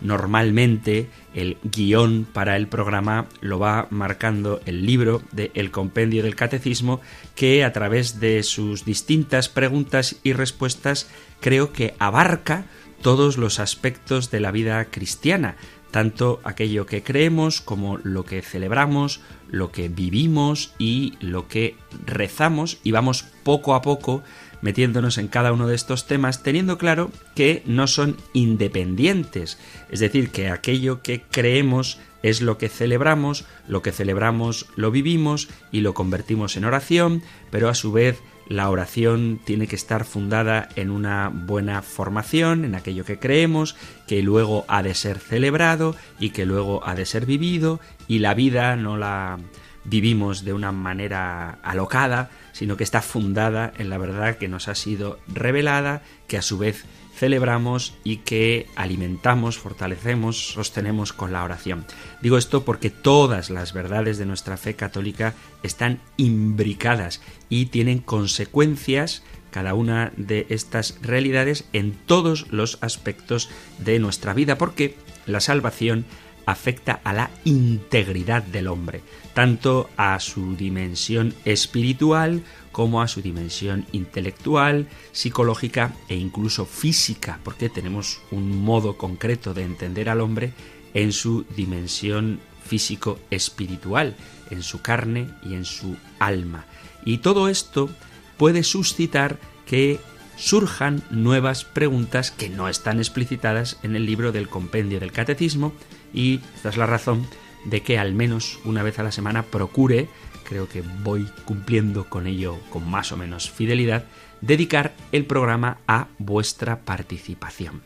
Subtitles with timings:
[0.00, 6.36] Normalmente el guion para el programa lo va marcando el libro de El Compendio del
[6.36, 7.00] Catecismo
[7.34, 11.08] que a través de sus distintas preguntas y respuestas
[11.40, 12.64] creo que abarca
[13.02, 15.56] todos los aspectos de la vida cristiana,
[15.90, 21.76] tanto aquello que creemos como lo que celebramos, lo que vivimos y lo que
[22.06, 24.22] rezamos y vamos poco a poco
[24.62, 29.58] metiéndonos en cada uno de estos temas, teniendo claro que no son independientes,
[29.90, 35.48] es decir, que aquello que creemos es lo que celebramos, lo que celebramos lo vivimos
[35.72, 40.68] y lo convertimos en oración, pero a su vez la oración tiene que estar fundada
[40.74, 43.76] en una buena formación, en aquello que creemos,
[44.08, 48.34] que luego ha de ser celebrado y que luego ha de ser vivido, y la
[48.34, 49.38] vida no la
[49.84, 54.74] vivimos de una manera alocada, sino que está fundada en la verdad que nos ha
[54.74, 56.84] sido revelada, que a su vez
[57.16, 61.84] celebramos y que alimentamos, fortalecemos, sostenemos con la oración.
[62.22, 69.22] Digo esto porque todas las verdades de nuestra fe católica están imbricadas y tienen consecuencias
[69.50, 74.96] cada una de estas realidades en todos los aspectos de nuestra vida, porque
[75.26, 76.06] la salvación
[76.46, 79.02] afecta a la integridad del hombre,
[79.34, 82.42] tanto a su dimensión espiritual
[82.72, 89.64] como a su dimensión intelectual, psicológica e incluso física, porque tenemos un modo concreto de
[89.64, 90.52] entender al hombre
[90.94, 94.16] en su dimensión físico-espiritual,
[94.50, 96.64] en su carne y en su alma.
[97.04, 97.90] Y todo esto
[98.36, 100.00] puede suscitar que
[100.36, 105.74] surjan nuevas preguntas que no están explicitadas en el libro del compendio del catecismo
[106.14, 107.26] y esta es la razón
[107.64, 110.08] de que al menos una vez a la semana procure,
[110.44, 114.04] creo que voy cumpliendo con ello con más o menos fidelidad,
[114.40, 117.82] dedicar el programa a vuestra participación.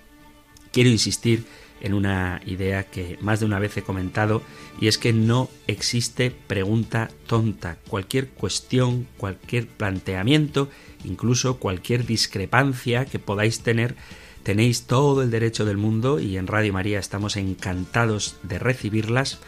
[0.72, 1.44] Quiero insistir
[1.80, 4.42] en una idea que más de una vez he comentado
[4.80, 7.76] y es que no existe pregunta tonta.
[7.88, 10.70] Cualquier cuestión, cualquier planteamiento,
[11.04, 13.96] incluso cualquier discrepancia que podáis tener,
[14.42, 19.40] tenéis todo el derecho del mundo y en Radio María estamos encantados de recibirlas,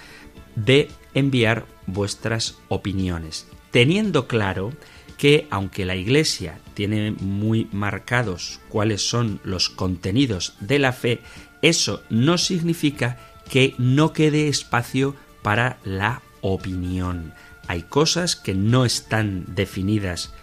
[0.56, 4.72] de enviar vuestras opiniones, teniendo claro
[5.16, 11.20] que aunque la Iglesia tiene muy marcados cuáles son los contenidos de la fe,
[11.62, 13.18] eso no significa
[13.48, 17.32] que no quede espacio para la opinión.
[17.68, 20.34] Hay cosas que no están definidas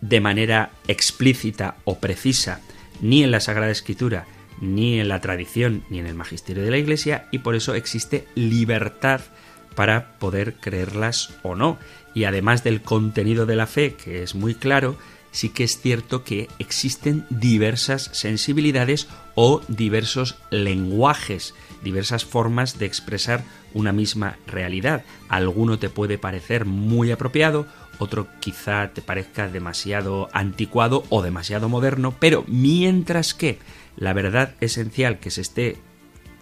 [0.00, 2.60] de manera explícita o precisa
[3.00, 4.26] ni en la Sagrada Escritura,
[4.60, 8.26] ni en la tradición, ni en el magisterio de la Iglesia, y por eso existe
[8.34, 9.22] libertad
[9.74, 11.78] para poder creerlas o no.
[12.14, 14.96] Y además del contenido de la fe, que es muy claro,
[15.30, 23.44] sí que es cierto que existen diversas sensibilidades o diversos lenguajes, diversas formas de expresar
[23.74, 25.04] una misma realidad.
[25.28, 27.66] Alguno te puede parecer muy apropiado,
[27.98, 33.58] otro quizá te parezca demasiado anticuado o demasiado moderno, pero mientras que
[33.96, 35.76] la verdad esencial que se esté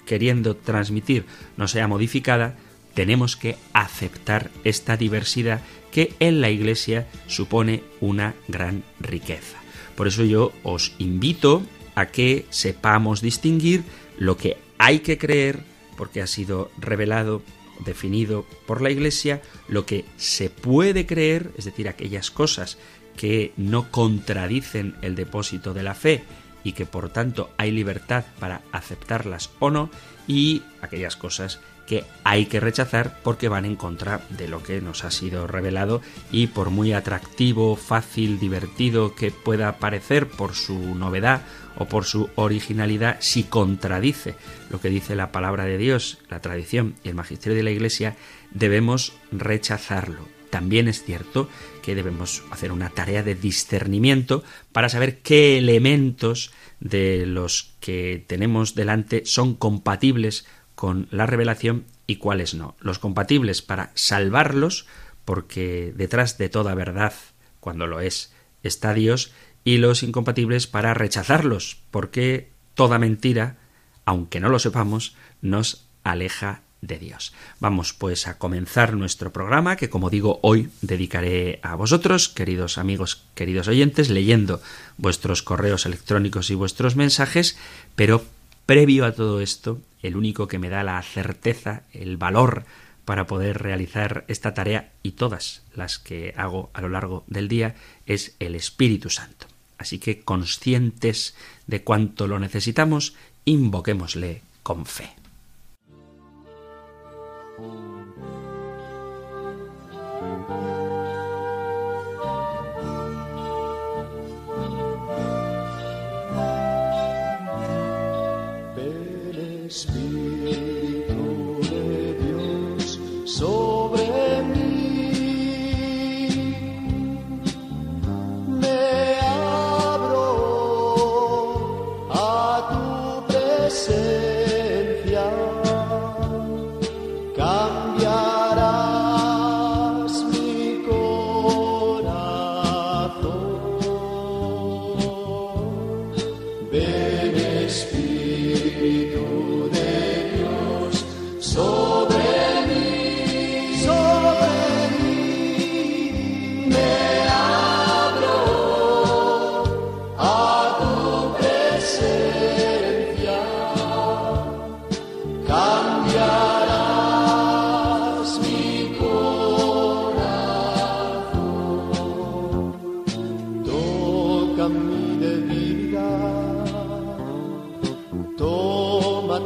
[0.06, 1.26] queriendo transmitir
[1.56, 2.56] no sea modificada,
[2.98, 5.60] tenemos que aceptar esta diversidad
[5.92, 9.56] que en la Iglesia supone una gran riqueza.
[9.94, 11.62] Por eso yo os invito
[11.94, 13.84] a que sepamos distinguir
[14.18, 15.60] lo que hay que creer,
[15.96, 17.40] porque ha sido revelado,
[17.86, 22.78] definido por la Iglesia, lo que se puede creer, es decir, aquellas cosas
[23.16, 26.24] que no contradicen el depósito de la fe
[26.64, 29.88] y que por tanto hay libertad para aceptarlas o no,
[30.26, 35.04] y aquellas cosas que hay que rechazar porque van en contra de lo que nos
[35.04, 41.40] ha sido revelado y por muy atractivo, fácil, divertido que pueda parecer por su novedad
[41.76, 44.34] o por su originalidad, si contradice
[44.68, 48.16] lo que dice la palabra de Dios, la tradición y el magisterio de la Iglesia,
[48.50, 50.28] debemos rechazarlo.
[50.50, 51.48] También es cierto
[51.82, 54.42] que debemos hacer una tarea de discernimiento
[54.72, 60.46] para saber qué elementos de los que tenemos delante son compatibles
[60.78, 62.76] con la revelación y cuáles no.
[62.78, 64.86] Los compatibles para salvarlos,
[65.24, 67.14] porque detrás de toda verdad,
[67.58, 68.32] cuando lo es,
[68.62, 69.32] está Dios,
[69.64, 73.56] y los incompatibles para rechazarlos, porque toda mentira,
[74.04, 77.32] aunque no lo sepamos, nos aleja de Dios.
[77.58, 83.24] Vamos pues a comenzar nuestro programa que como digo hoy dedicaré a vosotros, queridos amigos,
[83.34, 84.62] queridos oyentes, leyendo
[84.96, 87.58] vuestros correos electrónicos y vuestros mensajes,
[87.96, 88.24] pero
[88.68, 92.66] previo a todo esto, el único que me da la certeza, el valor
[93.06, 97.76] para poder realizar esta tarea y todas las que hago a lo largo del día
[98.04, 99.46] es el Espíritu Santo.
[99.78, 101.34] Así que conscientes
[101.66, 103.14] de cuánto lo necesitamos,
[103.46, 105.17] invoquémosle con fe.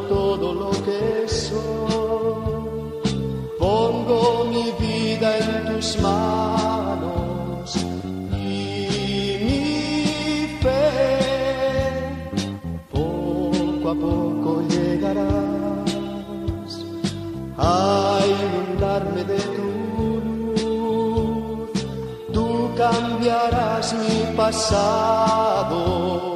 [0.09, 1.63] todo lo que soy.
[3.59, 7.77] Pongo mi vida en tus manos
[8.33, 10.93] y mi fe
[12.91, 15.91] poco a poco llegarás
[17.59, 19.69] a inundarme de tu
[20.57, 21.71] luz.
[22.33, 22.47] Tú
[22.77, 26.33] cambiarás mi pasado.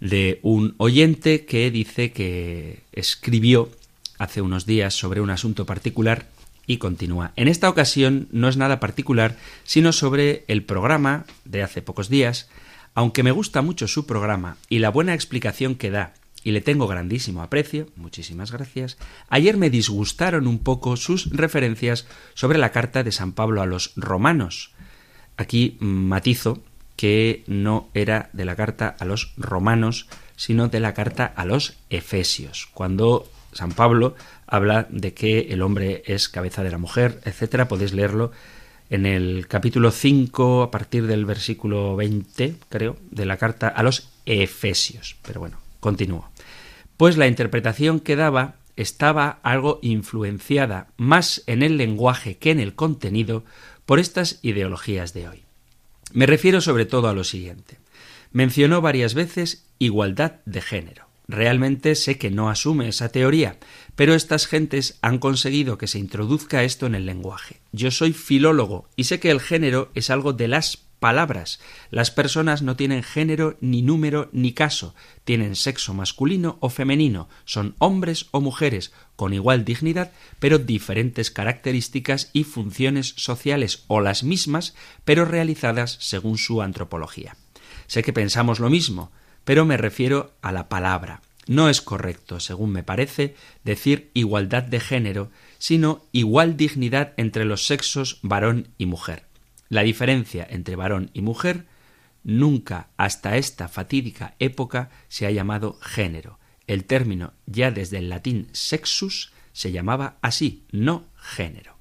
[0.00, 3.68] de un oyente que dice que escribió
[4.18, 6.26] hace unos días sobre un asunto particular
[6.66, 7.32] y continúa.
[7.34, 12.48] En esta ocasión no es nada particular, sino sobre el programa de hace pocos días,
[12.94, 16.14] aunque me gusta mucho su programa y la buena explicación que da,
[16.44, 22.58] y le tengo grandísimo aprecio, muchísimas gracias, ayer me disgustaron un poco sus referencias sobre
[22.58, 24.72] la carta de San Pablo a los romanos.
[25.36, 26.62] Aquí matizo
[26.96, 30.06] que no era de la carta a los romanos,
[30.36, 36.02] sino de la carta a los efesios, cuando San Pablo habla de que el hombre
[36.06, 38.32] es cabeza de la mujer, etcétera, podéis leerlo
[38.90, 44.10] en el capítulo 5 a partir del versículo 20, creo, de la carta a los
[44.26, 45.16] Efesios.
[45.22, 46.31] Pero bueno, continúo.
[46.96, 52.74] Pues la interpretación que daba estaba algo influenciada más en el lenguaje que en el
[52.74, 53.44] contenido
[53.86, 55.42] por estas ideologías de hoy.
[56.12, 57.78] Me refiero sobre todo a lo siguiente.
[58.32, 61.06] Mencionó varias veces igualdad de género.
[61.28, 63.56] Realmente sé que no asume esa teoría,
[63.94, 67.60] pero estas gentes han conseguido que se introduzca esto en el lenguaje.
[67.72, 71.58] Yo soy filólogo y sé que el género es algo de las palabras.
[71.90, 74.94] Las personas no tienen género, ni número, ni caso.
[75.24, 77.28] Tienen sexo masculino o femenino.
[77.44, 84.22] Son hombres o mujeres, con igual dignidad, pero diferentes características y funciones sociales o las
[84.22, 87.36] mismas, pero realizadas según su antropología.
[87.88, 89.10] Sé que pensamos lo mismo,
[89.44, 91.20] pero me refiero a la palabra.
[91.48, 97.66] No es correcto, según me parece, decir igualdad de género, sino igual dignidad entre los
[97.66, 99.31] sexos varón y mujer.
[99.72, 101.64] La diferencia entre varón y mujer
[102.24, 106.38] nunca hasta esta fatídica época se ha llamado género.
[106.66, 111.78] El término, ya desde el latín sexus, se llamaba así, no género.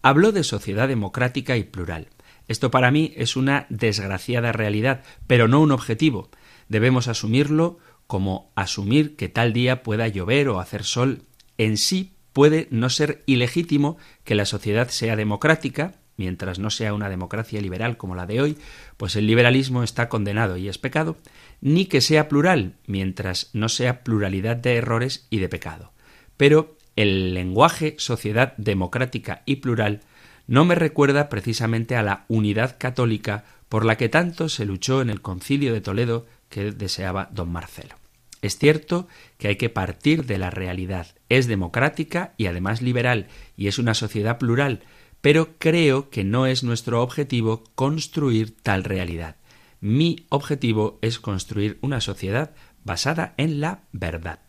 [0.00, 2.08] Habló de sociedad democrática y plural.
[2.46, 6.30] Esto para mí es una desgraciada realidad, pero no un objetivo.
[6.70, 11.24] Debemos asumirlo como asumir que tal día pueda llover o hacer sol,
[11.58, 17.08] en sí puede no ser ilegítimo que la sociedad sea democrática, mientras no sea una
[17.08, 18.58] democracia liberal como la de hoy,
[18.98, 21.16] pues el liberalismo está condenado y es pecado,
[21.62, 25.92] ni que sea plural, mientras no sea pluralidad de errores y de pecado.
[26.36, 30.00] Pero el lenguaje sociedad democrática y plural
[30.46, 35.10] no me recuerda precisamente a la unidad católica por la que tanto se luchó en
[35.10, 37.96] el concilio de Toledo que deseaba don Marcelo.
[38.40, 41.08] Es cierto que hay que partir de la realidad.
[41.28, 44.80] Es democrática y además liberal, y es una sociedad plural,
[45.20, 49.36] pero creo que no es nuestro objetivo construir tal realidad.
[49.80, 54.40] Mi objetivo es construir una sociedad basada en la verdad.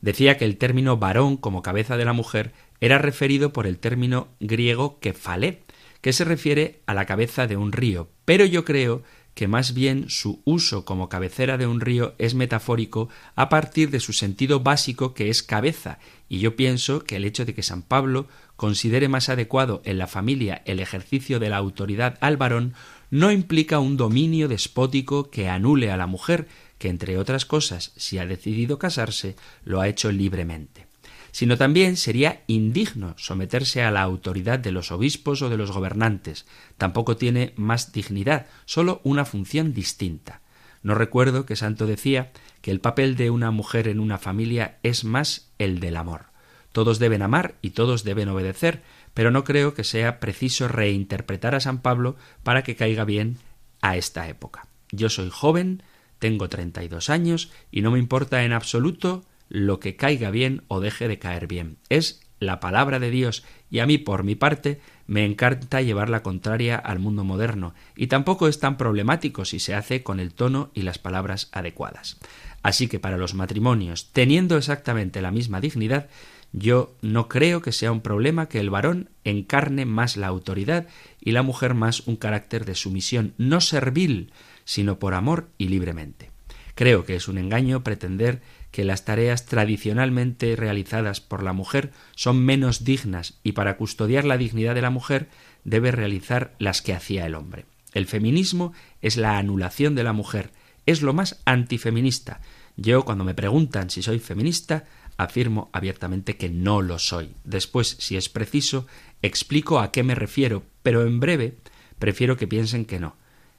[0.00, 4.28] Decía que el término varón como cabeza de la mujer era referido por el término
[4.40, 5.62] griego kefalé,
[6.00, 9.02] que se refiere a la cabeza de un río, pero yo creo
[9.34, 14.00] que más bien su uso como cabecera de un río es metafórico a partir de
[14.00, 15.98] su sentido básico que es cabeza,
[16.28, 18.26] y yo pienso que el hecho de que San Pablo
[18.60, 22.74] considere más adecuado en la familia el ejercicio de la autoridad al varón
[23.08, 28.18] no implica un dominio despótico que anule a la mujer, que entre otras cosas, si
[28.18, 30.88] ha decidido casarse, lo ha hecho libremente
[31.32, 36.44] sino también sería indigno someterse a la autoridad de los obispos o de los gobernantes.
[36.76, 40.40] Tampoco tiene más dignidad, sólo una función distinta.
[40.82, 45.04] No recuerdo que Santo decía que el papel de una mujer en una familia es
[45.04, 46.29] más el del amor.
[46.72, 48.82] Todos deben amar y todos deben obedecer,
[49.14, 53.38] pero no creo que sea preciso reinterpretar a San Pablo para que caiga bien
[53.80, 54.66] a esta época.
[54.92, 55.82] Yo soy joven,
[56.18, 60.62] tengo treinta y dos años y no me importa en absoluto lo que caiga bien
[60.68, 61.78] o deje de caer bien.
[61.88, 66.22] Es la palabra de Dios y a mí, por mi parte, me encanta llevar la
[66.22, 70.70] contraria al mundo moderno, y tampoco es tan problemático si se hace con el tono
[70.72, 72.18] y las palabras adecuadas.
[72.62, 76.08] Así que para los matrimonios, teniendo exactamente la misma dignidad,
[76.52, 80.86] yo no creo que sea un problema que el varón encarne más la autoridad
[81.20, 84.32] y la mujer más un carácter de sumisión, no servil,
[84.64, 86.30] sino por amor y libremente.
[86.74, 88.40] Creo que es un engaño pretender
[88.70, 94.38] que las tareas tradicionalmente realizadas por la mujer son menos dignas y para custodiar la
[94.38, 95.28] dignidad de la mujer
[95.64, 97.66] debe realizar las que hacía el hombre.
[97.92, 100.52] El feminismo es la anulación de la mujer,
[100.86, 102.40] es lo más antifeminista.
[102.76, 104.84] Yo cuando me preguntan si soy feminista,
[105.22, 107.34] afirmo abiertamente que no lo soy.
[107.44, 108.86] Después, si es preciso,
[109.22, 111.58] explico a qué me refiero, pero en breve
[111.98, 113.16] prefiero que piensen que no.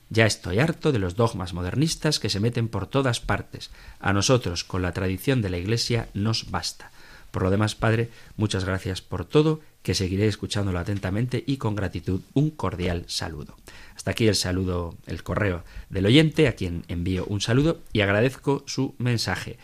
[0.10, 3.72] Ya estoy harto de los dogmas modernistas que se meten por todas partes.
[4.00, 6.92] A nosotros, con la tradición de la Iglesia, nos basta.
[7.30, 12.22] Por lo demás, Padre, muchas gracias por todo, que seguiré escuchándolo atentamente y con gratitud
[12.34, 13.56] un cordial saludo.
[13.96, 18.64] Hasta aquí el saludo, el correo del oyente, a quien envío un saludo y agradezco
[18.68, 19.58] su mensaje.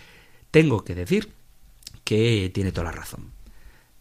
[0.51, 1.36] Tengo que decir
[2.07, 3.33] que tiene toda la razón.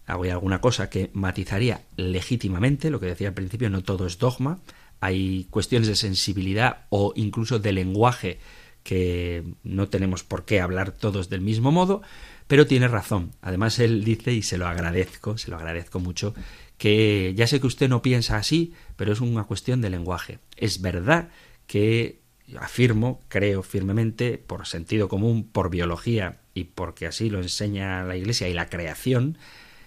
[0.06, 4.60] hago alguna cosa que matizaría legítimamente, lo que decía al principio, no todo es dogma,
[5.00, 8.38] hay cuestiones de sensibilidad o incluso de lenguaje
[8.84, 12.00] que no tenemos por qué hablar todos del mismo modo,
[12.46, 13.32] pero tiene razón.
[13.42, 16.32] Además, él dice, y se lo agradezco, se lo agradezco mucho,
[16.78, 20.38] que ya sé que usted no piensa así, pero es una cuestión de lenguaje.
[20.56, 21.30] Es verdad
[21.66, 22.20] que
[22.56, 28.48] afirmo, creo firmemente, por sentido común, por biología y porque así lo enseña la Iglesia
[28.48, 29.36] y la creación,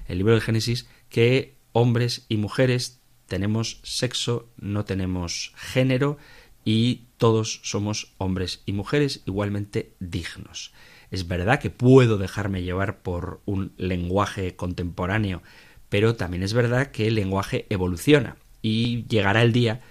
[0.08, 6.18] el libro del Génesis, que hombres y mujeres tenemos sexo, no tenemos género
[6.64, 10.74] y todos somos hombres y mujeres igualmente dignos.
[11.10, 15.42] Es verdad que puedo dejarme llevar por un lenguaje contemporáneo,
[15.90, 19.82] pero también es verdad que el lenguaje evoluciona y llegará el día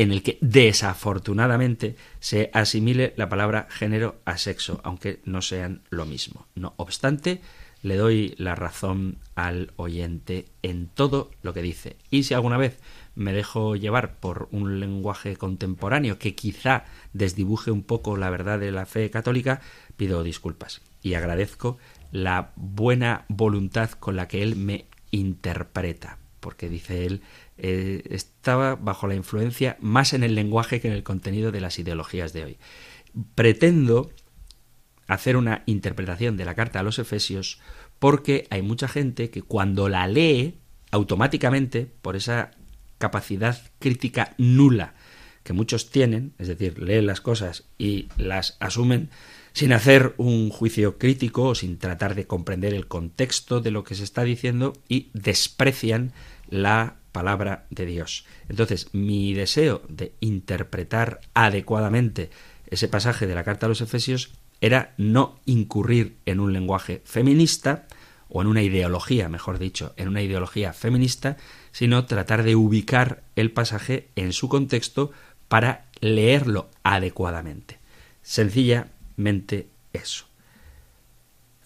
[0.00, 6.06] en el que desafortunadamente se asimile la palabra género a sexo, aunque no sean lo
[6.06, 6.46] mismo.
[6.54, 7.42] No obstante,
[7.82, 11.96] le doy la razón al oyente en todo lo que dice.
[12.10, 12.78] Y si alguna vez
[13.14, 18.72] me dejo llevar por un lenguaje contemporáneo que quizá desdibuje un poco la verdad de
[18.72, 19.60] la fe católica,
[19.98, 21.76] pido disculpas y agradezco
[22.10, 27.20] la buena voluntad con la que él me interpreta, porque dice él,
[27.62, 31.78] eh, estaba bajo la influencia más en el lenguaje que en el contenido de las
[31.78, 32.58] ideologías de hoy.
[33.34, 34.10] Pretendo
[35.06, 37.60] hacer una interpretación de la carta a los Efesios
[37.98, 40.58] porque hay mucha gente que cuando la lee
[40.90, 42.52] automáticamente, por esa
[42.98, 44.94] capacidad crítica nula
[45.42, 49.10] que muchos tienen, es decir, leen las cosas y las asumen
[49.52, 53.94] sin hacer un juicio crítico o sin tratar de comprender el contexto de lo que
[53.94, 56.12] se está diciendo y desprecian
[56.48, 58.24] la palabra de Dios.
[58.48, 62.30] Entonces, mi deseo de interpretar adecuadamente
[62.68, 64.30] ese pasaje de la carta a los Efesios
[64.60, 67.86] era no incurrir en un lenguaje feminista,
[68.30, 71.36] o en una ideología, mejor dicho, en una ideología feminista,
[71.72, 75.10] sino tratar de ubicar el pasaje en su contexto
[75.48, 77.78] para leerlo adecuadamente.
[78.22, 80.26] Sencillamente eso.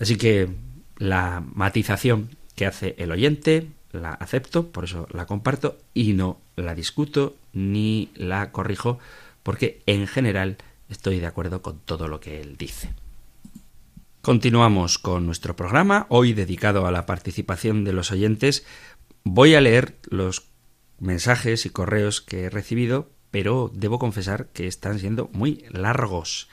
[0.01, 0.49] Así que
[0.97, 6.75] la matización que hace el oyente la acepto, por eso la comparto y no la
[6.75, 8.99] discuto ni la corrijo,
[9.43, 10.57] porque en general
[10.89, 12.93] estoy de acuerdo con todo lo que él dice.
[14.21, 18.65] Continuamos con nuestro programa, hoy dedicado a la participación de los oyentes.
[19.23, 20.47] Voy a leer los
[20.99, 26.49] mensajes y correos que he recibido, pero debo confesar que están siendo muy largos.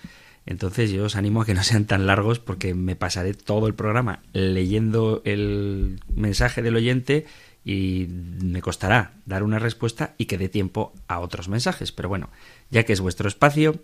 [0.45, 3.75] Entonces yo os animo a que no sean tan largos porque me pasaré todo el
[3.75, 7.25] programa leyendo el mensaje del oyente
[7.63, 11.91] y me costará dar una respuesta y que dé tiempo a otros mensajes.
[11.91, 12.29] Pero bueno,
[12.71, 13.79] ya que es vuestro espacio,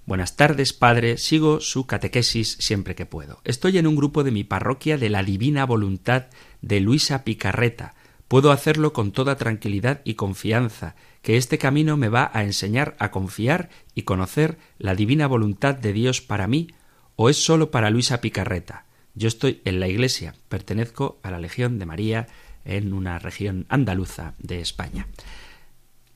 [0.07, 1.17] Buenas tardes, padre.
[1.17, 3.41] Sigo su catequesis siempre que puedo.
[3.45, 6.27] Estoy en un grupo de mi parroquia de la Divina Voluntad
[6.61, 7.95] de Luisa Picarreta.
[8.29, 13.11] Puedo hacerlo con toda tranquilidad y confianza, que este camino me va a enseñar a
[13.11, 16.69] confiar y conocer la divina voluntad de Dios para mí,
[17.17, 18.85] o es solo para Luisa Picarreta.
[19.15, 22.27] Yo estoy en la Iglesia, pertenezco a la Legión de María
[22.67, 25.07] en una región andaluza de España.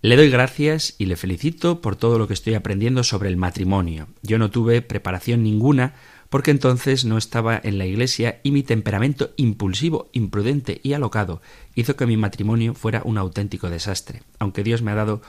[0.01, 4.07] Le doy gracias y le felicito por todo lo que estoy aprendiendo sobre el matrimonio.
[4.23, 5.95] Yo no tuve preparación ninguna
[6.29, 11.43] porque entonces no estaba en la iglesia y mi temperamento impulsivo, imprudente y alocado
[11.75, 15.21] hizo que mi matrimonio fuera un auténtico desastre, aunque Dios me ha dado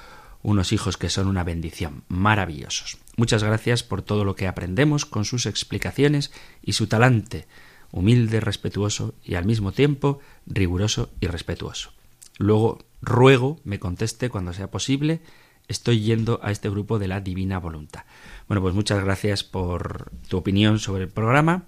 [0.43, 2.99] unos hijos que son una bendición, maravillosos.
[3.17, 7.47] Muchas gracias por todo lo que aprendemos con sus explicaciones y su talante
[7.91, 11.91] humilde, respetuoso y al mismo tiempo riguroso y respetuoso.
[12.37, 15.21] Luego ruego me conteste cuando sea posible.
[15.67, 18.05] Estoy yendo a este grupo de la Divina Voluntad.
[18.47, 21.65] Bueno, pues muchas gracias por tu opinión sobre el programa.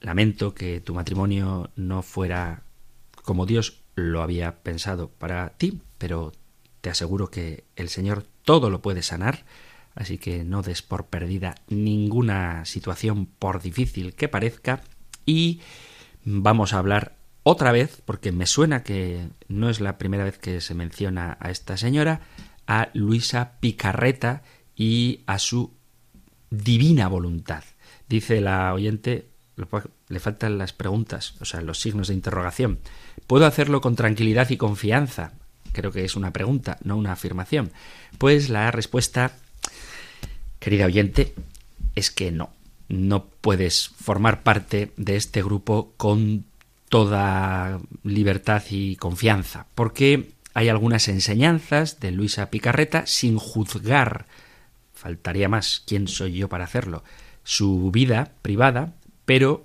[0.00, 2.62] Lamento que tu matrimonio no fuera
[3.22, 6.32] como Dios lo había pensado para ti, pero
[6.80, 9.44] te aseguro que el Señor todo lo puede sanar,
[9.96, 14.82] así que no des por perdida ninguna situación por difícil que parezca
[15.24, 15.60] y
[16.24, 17.16] vamos a hablar
[17.48, 21.52] otra vez, porque me suena que no es la primera vez que se menciona a
[21.52, 22.22] esta señora,
[22.66, 24.42] a Luisa Picarreta
[24.74, 25.72] y a su
[26.50, 27.62] divina voluntad.
[28.08, 29.28] Dice la oyente,
[30.08, 32.80] le faltan las preguntas, o sea, los signos de interrogación.
[33.28, 35.34] ¿Puedo hacerlo con tranquilidad y confianza?
[35.70, 37.70] Creo que es una pregunta, no una afirmación.
[38.18, 39.30] Pues la respuesta,
[40.58, 41.32] querida oyente,
[41.94, 42.50] es que no
[42.88, 46.44] no puedes formar parte de este grupo con
[46.88, 54.26] toda libertad y confianza, porque hay algunas enseñanzas de Luisa Picarreta sin juzgar,
[54.94, 57.04] faltaría más, ¿quién soy yo para hacerlo?
[57.44, 58.94] Su vida privada,
[59.24, 59.64] pero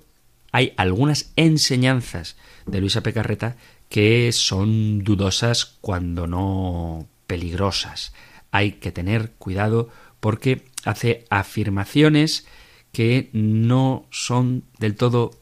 [0.52, 3.56] hay algunas enseñanzas de Luisa Picarreta
[3.88, 8.12] que son dudosas cuando no peligrosas.
[8.50, 9.88] Hay que tener cuidado
[10.20, 12.46] porque hace afirmaciones
[12.92, 15.41] que no son del todo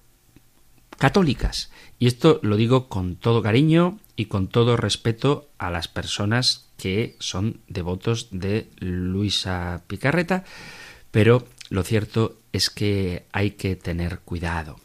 [1.01, 1.71] católicas.
[1.99, 7.17] Y esto lo digo con todo cariño y con todo respeto a las personas que
[7.19, 10.45] son devotos de Luisa Picarreta,
[11.11, 14.79] pero lo cierto es que hay que tener cuidado.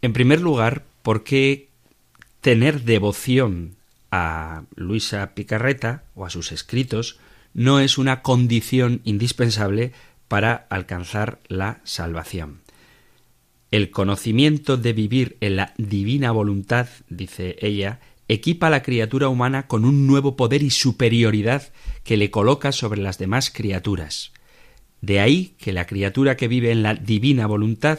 [0.00, 1.68] En primer lugar, porque
[2.40, 3.76] tener devoción
[4.10, 7.18] a Luisa Picarreta o a sus escritos
[7.52, 9.92] no es una condición indispensable
[10.28, 12.63] para alcanzar la salvación.
[13.74, 19.66] El conocimiento de vivir en la divina voluntad, dice ella, equipa a la criatura humana
[19.66, 21.72] con un nuevo poder y superioridad
[22.04, 24.30] que le coloca sobre las demás criaturas.
[25.00, 27.98] De ahí que la criatura que vive en la divina voluntad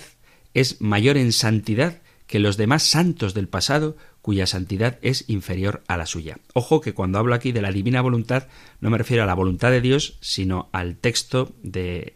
[0.53, 5.97] es mayor en santidad que los demás santos del pasado cuya santidad es inferior a
[5.97, 6.37] la suya.
[6.53, 8.47] Ojo que cuando hablo aquí de la divina voluntad
[8.79, 12.15] no me refiero a la voluntad de Dios, sino al texto de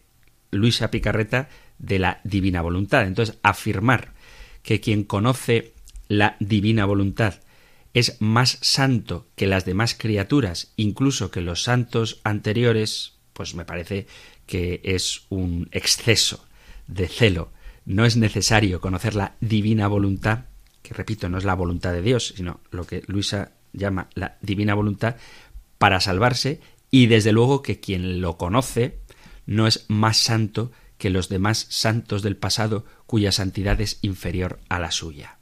[0.49, 3.07] Luisa Picarreta de la divina voluntad.
[3.07, 4.13] Entonces, afirmar
[4.61, 5.73] que quien conoce
[6.07, 7.35] la divina voluntad
[7.93, 14.05] es más santo que las demás criaturas, incluso que los santos anteriores, pues me parece
[14.45, 16.45] que es un exceso
[16.87, 17.51] de celo
[17.89, 20.45] no es necesario conocer la divina voluntad,
[20.83, 24.75] que repito, no es la voluntad de Dios, sino lo que Luisa llama la divina
[24.75, 25.15] voluntad,
[25.79, 26.61] para salvarse
[26.91, 28.99] y desde luego que quien lo conoce
[29.47, 34.77] no es más santo que los demás santos del pasado cuya santidad es inferior a
[34.77, 35.39] la suya.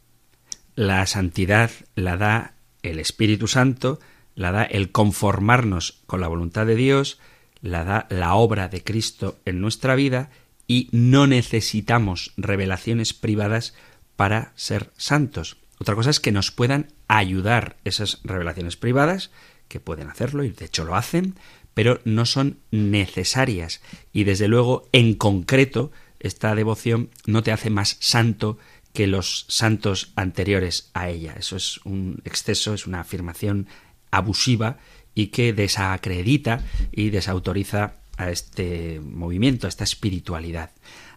[0.75, 3.99] La santidad la da el Espíritu Santo,
[4.35, 7.19] la da el conformarnos con la voluntad de Dios,
[7.61, 10.29] la da la obra de Cristo en nuestra vida
[10.67, 13.73] y no necesitamos revelaciones privadas
[14.15, 15.57] para ser santos.
[15.79, 19.31] Otra cosa es que nos puedan ayudar esas revelaciones privadas,
[19.67, 21.35] que pueden hacerlo y de hecho lo hacen,
[21.77, 23.81] pero no son necesarias.
[24.11, 28.57] Y desde luego, en concreto, esta devoción no te hace más santo
[28.93, 31.35] que los santos anteriores a ella.
[31.37, 33.67] Eso es un exceso, es una afirmación
[34.09, 34.79] abusiva
[35.13, 40.71] y que desacredita y desautoriza a este movimiento, a esta espiritualidad.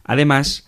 [0.04, 0.66] Además,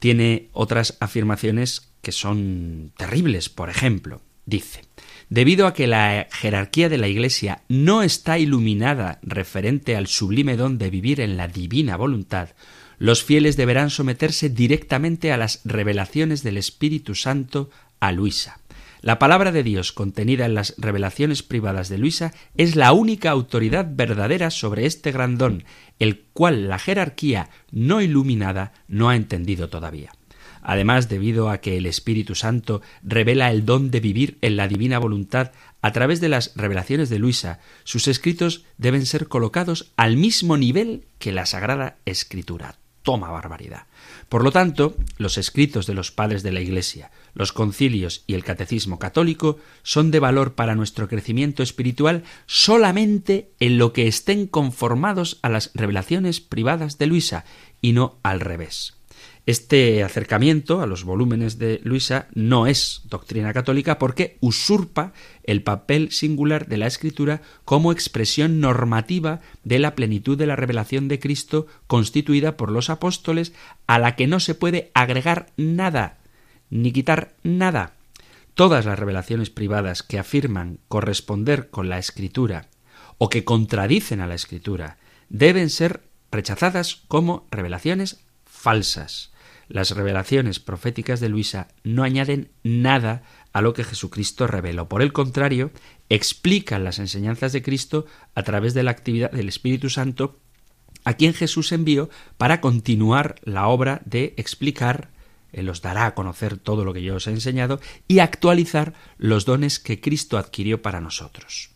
[0.00, 3.48] tiene otras afirmaciones que son terribles.
[3.48, 4.82] Por ejemplo, dice,
[5.30, 10.76] debido a que la jerarquía de la Iglesia no está iluminada referente al sublime don
[10.76, 12.50] de vivir en la divina voluntad,
[12.98, 18.60] los fieles deberán someterse directamente a las revelaciones del Espíritu Santo a Luisa.
[19.02, 23.88] La palabra de Dios contenida en las revelaciones privadas de Luisa es la única autoridad
[23.90, 25.64] verdadera sobre este gran don,
[25.98, 30.12] el cual la jerarquía no iluminada no ha entendido todavía.
[30.70, 35.00] Además, debido a que el Espíritu Santo revela el don de vivir en la divina
[35.00, 35.50] voluntad
[35.82, 41.06] a través de las revelaciones de Luisa, sus escritos deben ser colocados al mismo nivel
[41.18, 42.76] que la Sagrada Escritura.
[43.02, 43.86] Toma barbaridad.
[44.28, 48.44] Por lo tanto, los escritos de los padres de la Iglesia, los concilios y el
[48.44, 55.40] catecismo católico son de valor para nuestro crecimiento espiritual solamente en lo que estén conformados
[55.42, 57.44] a las revelaciones privadas de Luisa
[57.80, 58.99] y no al revés.
[59.50, 66.12] Este acercamiento a los volúmenes de Luisa no es doctrina católica porque usurpa el papel
[66.12, 71.66] singular de la escritura como expresión normativa de la plenitud de la revelación de Cristo
[71.88, 73.52] constituida por los apóstoles
[73.88, 76.18] a la que no se puede agregar nada
[76.70, 77.94] ni quitar nada.
[78.54, 82.68] Todas las revelaciones privadas que afirman corresponder con la escritura
[83.18, 89.32] o que contradicen a la escritura deben ser rechazadas como revelaciones falsas.
[89.70, 94.88] Las revelaciones proféticas de Luisa no añaden nada a lo que Jesucristo reveló.
[94.88, 95.70] Por el contrario,
[96.08, 98.04] explican las enseñanzas de Cristo
[98.34, 100.40] a través de la actividad del Espíritu Santo
[101.04, 105.10] a quien Jesús envió para continuar la obra de explicar,
[105.52, 109.44] él os dará a conocer todo lo que yo os he enseñado y actualizar los
[109.44, 111.70] dones que Cristo adquirió para nosotros.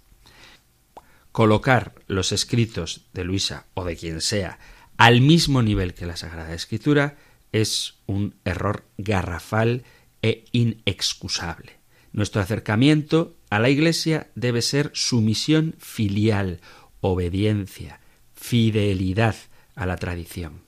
[1.30, 4.59] Colocar los escritos de Luisa o de quien sea
[4.96, 7.16] al mismo nivel que la Sagrada Escritura
[7.54, 9.84] es un error garrafal
[10.22, 11.78] e inexcusable.
[12.12, 16.60] Nuestro acercamiento a la Iglesia debe ser sumisión filial,
[17.00, 18.00] obediencia,
[18.34, 19.36] fidelidad
[19.76, 20.62] a la tradición.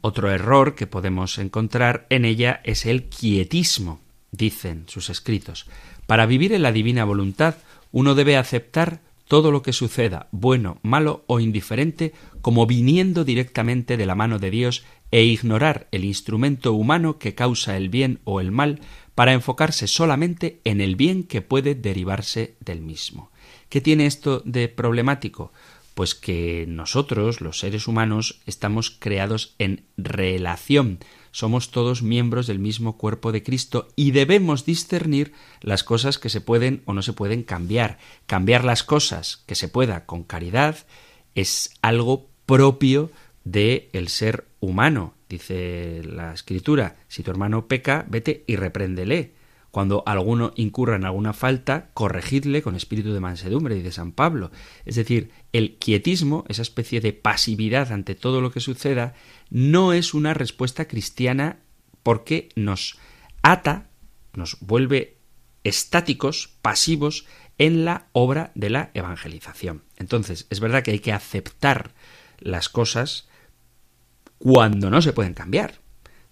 [0.00, 4.00] Otro error que podemos encontrar en ella es el quietismo.
[4.30, 5.66] dicen sus escritos.
[6.06, 7.54] Para vivir en la divina voluntad,
[7.92, 14.06] uno debe aceptar todo lo que suceda, bueno, malo o indiferente, como viniendo directamente de
[14.06, 18.52] la mano de Dios e ignorar el instrumento humano que causa el bien o el
[18.52, 18.80] mal
[19.14, 23.30] para enfocarse solamente en el bien que puede derivarse del mismo.
[23.68, 25.52] ¿Qué tiene esto de problemático?
[25.94, 31.00] Pues que nosotros, los seres humanos, estamos creados en relación,
[31.32, 36.40] somos todos miembros del mismo cuerpo de Cristo y debemos discernir las cosas que se
[36.40, 37.98] pueden o no se pueden cambiar.
[38.26, 40.86] Cambiar las cosas que se pueda con caridad
[41.34, 43.10] es algo propio
[43.50, 45.14] de el ser humano.
[45.28, 49.32] Dice la escritura, si tu hermano peca, vete y repréndele.
[49.70, 54.50] Cuando alguno incurra en alguna falta, corregidle con espíritu de mansedumbre, de San Pablo.
[54.86, 59.14] Es decir, el quietismo, esa especie de pasividad ante todo lo que suceda,
[59.50, 61.58] no es una respuesta cristiana
[62.02, 62.98] porque nos
[63.42, 63.88] ata,
[64.32, 65.18] nos vuelve
[65.64, 67.26] estáticos, pasivos
[67.58, 69.82] en la obra de la evangelización.
[69.98, 71.92] Entonces, es verdad que hay que aceptar
[72.40, 73.28] las cosas
[74.38, 75.74] cuando no se pueden cambiar.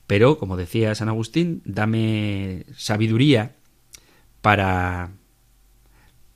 [0.06, 3.56] Pero, como decía San Agustín, dame sabiduría
[4.40, 5.10] para...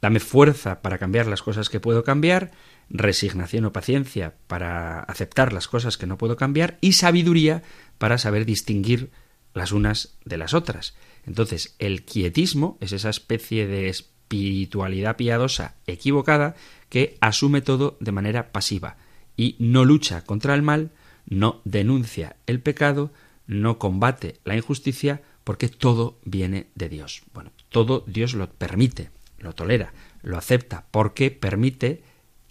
[0.00, 2.50] dame fuerza para cambiar las cosas que puedo cambiar,
[2.88, 7.62] resignación o paciencia para aceptar las cosas que no puedo cambiar y sabiduría
[7.98, 9.11] para saber distinguir
[9.54, 10.96] las unas de las otras.
[11.24, 16.56] Entonces, el quietismo es esa especie de espiritualidad piadosa equivocada
[16.88, 18.96] que asume todo de manera pasiva
[19.37, 20.90] y no lucha contra el mal,
[21.26, 23.12] no denuncia el pecado,
[23.46, 27.22] no combate la injusticia, porque todo viene de Dios.
[27.33, 32.02] Bueno, todo Dios lo permite, lo tolera, lo acepta, porque permite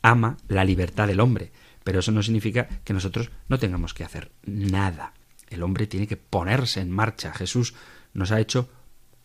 [0.02, 1.52] ama la libertad del hombre.
[1.84, 5.14] Pero eso no significa que nosotros no tengamos que hacer nada.
[5.50, 7.34] El hombre tiene que ponerse en marcha.
[7.34, 7.74] Jesús
[8.14, 8.70] nos ha hecho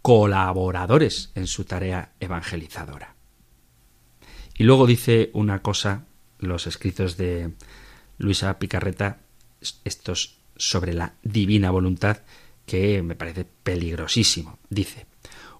[0.02, 3.14] colaboradores en su tarea evangelizadora.
[4.57, 6.04] Y luego dice una cosa,
[6.38, 7.52] los escritos de
[8.18, 9.18] Luisa Picarreta,
[9.85, 12.18] estos sobre la divina voluntad,
[12.66, 14.59] que me parece peligrosísimo.
[14.70, 15.07] Dice,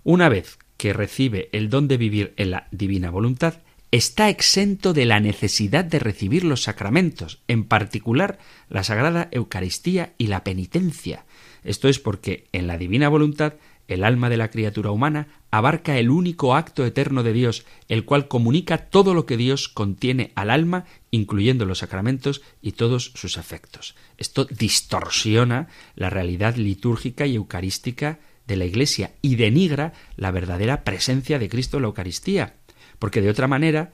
[0.03, 5.05] una vez que recibe el don de vivir en la divina voluntad, está exento de
[5.05, 8.38] la necesidad de recibir los sacramentos, en particular
[8.69, 11.25] la Sagrada Eucaristía y la penitencia.
[11.62, 13.55] Esto es porque en la divina voluntad
[13.88, 18.29] el alma de la criatura humana abarca el único acto eterno de Dios, el cual
[18.29, 23.94] comunica todo lo que Dios contiene al alma, incluyendo los sacramentos y todos sus efectos.
[24.18, 31.38] Esto distorsiona la realidad litúrgica y eucarística de la Iglesia y denigra la verdadera presencia
[31.38, 32.55] de Cristo en la Eucaristía
[32.99, 33.92] porque de otra manera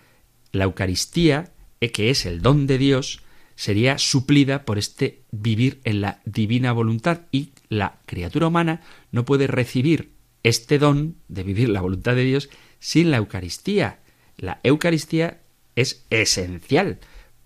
[0.53, 3.23] la Eucaristía, eh, que es el don de Dios,
[3.55, 9.47] sería suplida por este vivir en la divina voluntad y la criatura humana no puede
[9.47, 14.01] recibir este don de vivir la voluntad de Dios sin la Eucaristía.
[14.37, 15.41] La Eucaristía
[15.77, 16.99] es esencial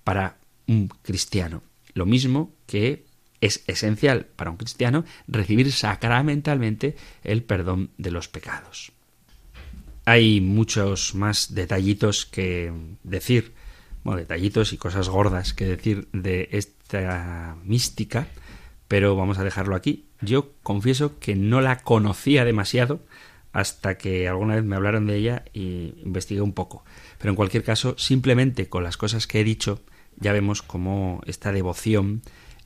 [0.02, 3.04] para un cristiano, lo mismo que
[3.40, 8.92] es esencial para un cristiano recibir sacramentalmente el perdón de los pecados.
[10.06, 13.52] Hay muchos más detallitos que decir,
[14.02, 18.28] bueno, detallitos y cosas gordas que decir de esta mística,
[18.88, 20.06] pero vamos a dejarlo aquí.
[20.24, 23.00] Yo confieso que no la conocía demasiado
[23.52, 26.84] hasta que alguna vez me hablaron de ella y investigué un poco.
[27.18, 29.80] Pero en cualquier caso, simplemente con las cosas que he dicho,
[30.16, 32.22] ya vemos cómo esta devoción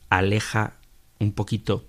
[0.08, 0.74] aleja
[1.18, 1.86] un poquito,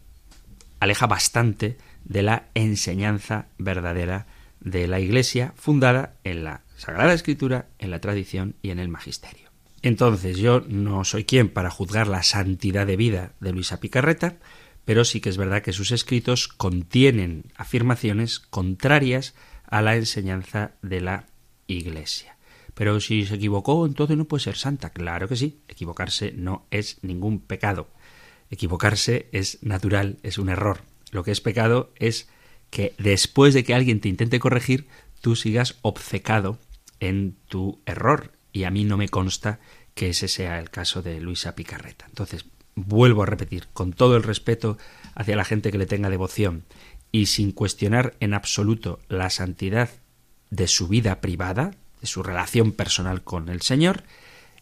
[0.79, 4.27] aleja bastante de la enseñanza verdadera
[4.59, 9.49] de la Iglesia fundada en la Sagrada Escritura, en la tradición y en el magisterio.
[9.81, 14.37] Entonces yo no soy quien para juzgar la santidad de vida de Luisa Picarreta,
[14.85, 21.01] pero sí que es verdad que sus escritos contienen afirmaciones contrarias a la enseñanza de
[21.01, 21.27] la
[21.67, 22.37] Iglesia.
[22.73, 24.91] Pero si se equivocó, entonces no puede ser santa.
[24.91, 27.89] Claro que sí, equivocarse no es ningún pecado.
[28.49, 30.81] Equivocarse es natural, es un error.
[31.11, 32.29] Lo que es pecado es
[32.69, 34.87] que después de que alguien te intente corregir,
[35.21, 36.57] tú sigas obcecado
[36.99, 38.31] en tu error.
[38.51, 39.59] Y a mí no me consta
[39.93, 42.05] que ese sea el caso de Luisa Picarreta.
[42.07, 42.45] Entonces,
[42.85, 44.77] vuelvo a repetir, con todo el respeto
[45.15, 46.63] hacia la gente que le tenga devoción
[47.11, 49.89] y sin cuestionar en absoluto la santidad
[50.49, 54.03] de su vida privada, de su relación personal con el Señor,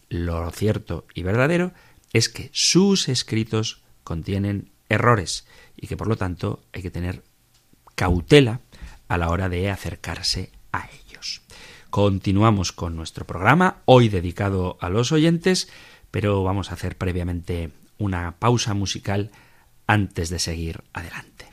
[0.08, 1.72] lo cierto y verdadero
[2.12, 7.22] es que sus escritos contienen errores y que por lo tanto hay que tener
[7.94, 8.60] cautela
[9.08, 11.42] a la hora de acercarse a ellos.
[11.90, 15.68] Continuamos con nuestro programa, hoy dedicado a los oyentes,
[16.10, 19.30] pero vamos a hacer previamente una pausa musical
[19.86, 21.46] antes de seguir adelante.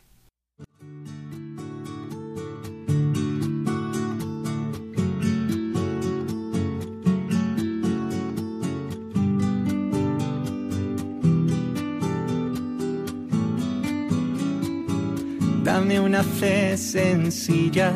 [15.63, 17.91] Dame una fe sencilla,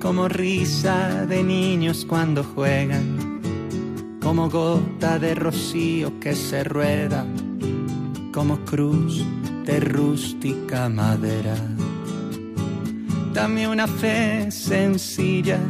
[0.00, 3.23] como risa de niños cuando juegan
[4.34, 7.24] como gota de rocío que se rueda,
[8.32, 9.24] como cruz
[9.64, 11.54] de rústica madera.
[13.32, 15.60] Dame una fe sencilla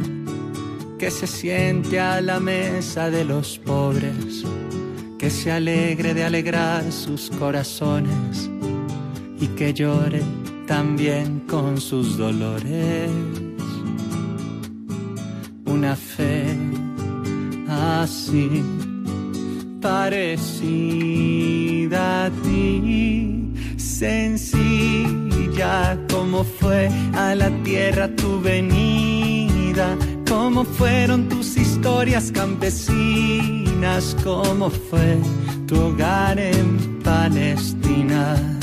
[0.97, 4.43] que se siente a la mesa de los pobres,
[5.19, 8.49] que se alegre de alegrar sus corazones
[9.39, 10.23] y que llore
[10.65, 13.11] también con sus dolores.
[15.65, 16.44] Una fe
[18.01, 18.63] así
[19.81, 21.25] parecida
[22.25, 25.35] a ti, sencilla
[26.11, 29.95] como fue a la tierra tu venida,
[30.27, 35.17] como fueron tus historias campesinas, como fue
[35.67, 38.54] tu hogar en Palestina.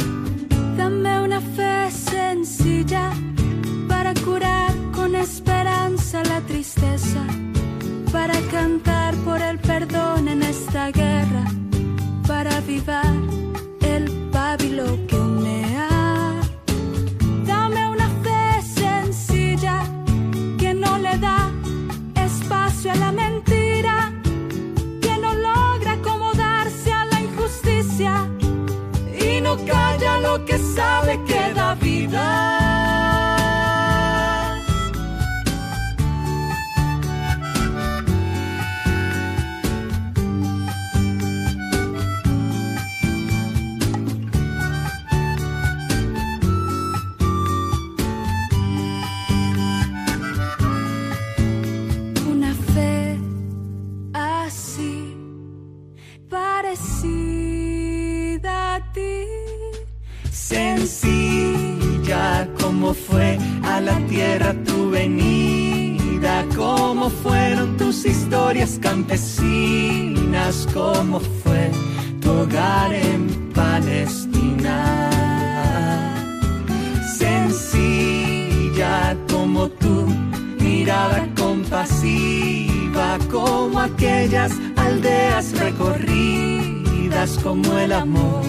[30.44, 32.51] Que sabe que da vida.
[67.22, 71.70] Fueron tus historias campesinas, como fue
[72.20, 75.10] tu hogar en Palestina.
[77.18, 80.06] Sencilla como tu
[80.60, 88.42] mirada compasiva, como aquellas aldeas recorridas, como el amor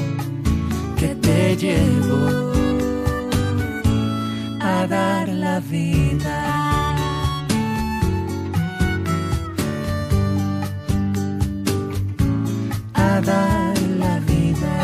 [0.97, 2.53] que te llevó
[4.61, 6.42] a dar la vida.
[13.03, 14.75] A dar la vida.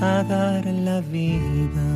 [0.00, 1.88] A dar la vida.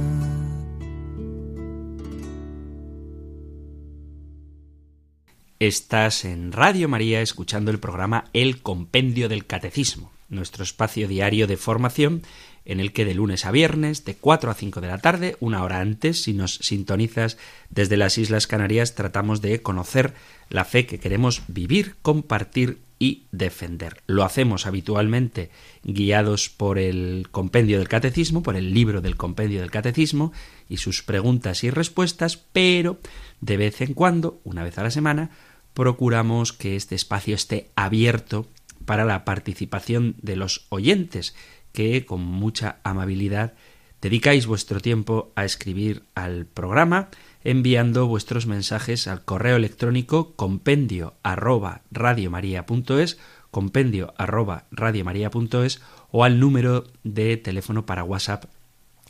[5.59, 11.59] Estás en Radio María escuchando el programa El Compendio del Catecismo, nuestro espacio diario de
[11.59, 12.23] formación
[12.66, 15.62] en el que de lunes a viernes, de 4 a 5 de la tarde, una
[15.62, 17.38] hora antes, si nos sintonizas
[17.70, 20.14] desde las Islas Canarias, tratamos de conocer
[20.50, 24.00] la fe que queremos vivir, compartir y defender.
[24.07, 25.50] Lo hacemos habitualmente
[25.85, 30.33] guiados por el compendio del catecismo, por el libro del compendio del catecismo
[30.68, 32.98] y sus preguntas y respuestas, pero
[33.40, 35.31] de vez en cuando, una vez a la semana,
[35.74, 38.48] procuramos que este espacio esté abierto
[38.87, 41.35] para la participación de los oyentes
[41.77, 43.53] que con mucha amabilidad
[44.01, 47.11] dedicáis vuestro tiempo a escribir al programa
[47.45, 53.19] enviando vuestros mensajes al correo electrónico compendio arroba radiomaria.es
[53.51, 58.47] compendio arroba radiomaria.es o al número de teléfono para WhatsApp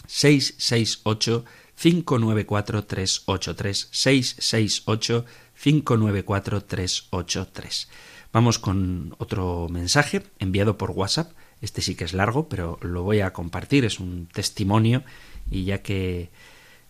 [0.09, 1.45] 668
[1.77, 5.25] 594 383 668
[5.63, 7.89] 594 383
[8.33, 11.31] Vamos con otro mensaje enviado por WhatsApp
[11.61, 15.03] este sí que es largo, pero lo voy a compartir, es un testimonio
[15.51, 16.31] y ya que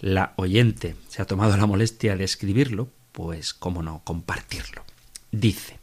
[0.01, 4.85] la oyente se ha tomado la molestia de escribirlo, pues cómo no compartirlo.
[5.31, 5.79] Dice,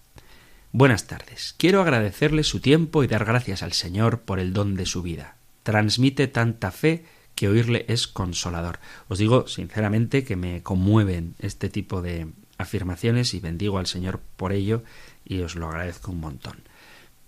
[0.76, 4.88] Buenas tardes, quiero agradecerle su tiempo y dar gracias al Señor por el don de
[4.88, 5.36] su vida.
[5.62, 7.06] Transmite tanta fe
[7.36, 8.80] que oírle es consolador.
[9.08, 12.28] Os digo sinceramente que me conmueven este tipo de
[12.58, 14.84] afirmaciones y bendigo al Señor por ello
[15.24, 16.58] y os lo agradezco un montón.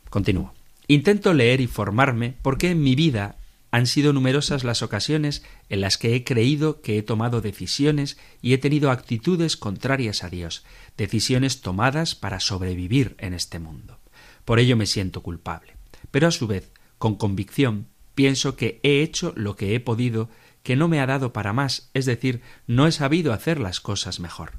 [0.10, 0.52] Continúo.
[0.88, 3.38] Intento leer y formarme porque en mi vida
[3.72, 8.54] han sido numerosas las ocasiones en las que he creído que he tomado decisiones y
[8.54, 10.64] he tenido actitudes contrarias a Dios,
[10.96, 14.00] decisiones tomadas para sobrevivir en este mundo.
[14.46, 15.76] Por ello me siento culpable.
[16.12, 20.30] Pero a su vez, con convicción, pienso que he hecho lo que he podido,
[20.64, 24.22] que no me ha dado para más, es decir, no he sabido hacer las cosas
[24.22, 24.54] mejor.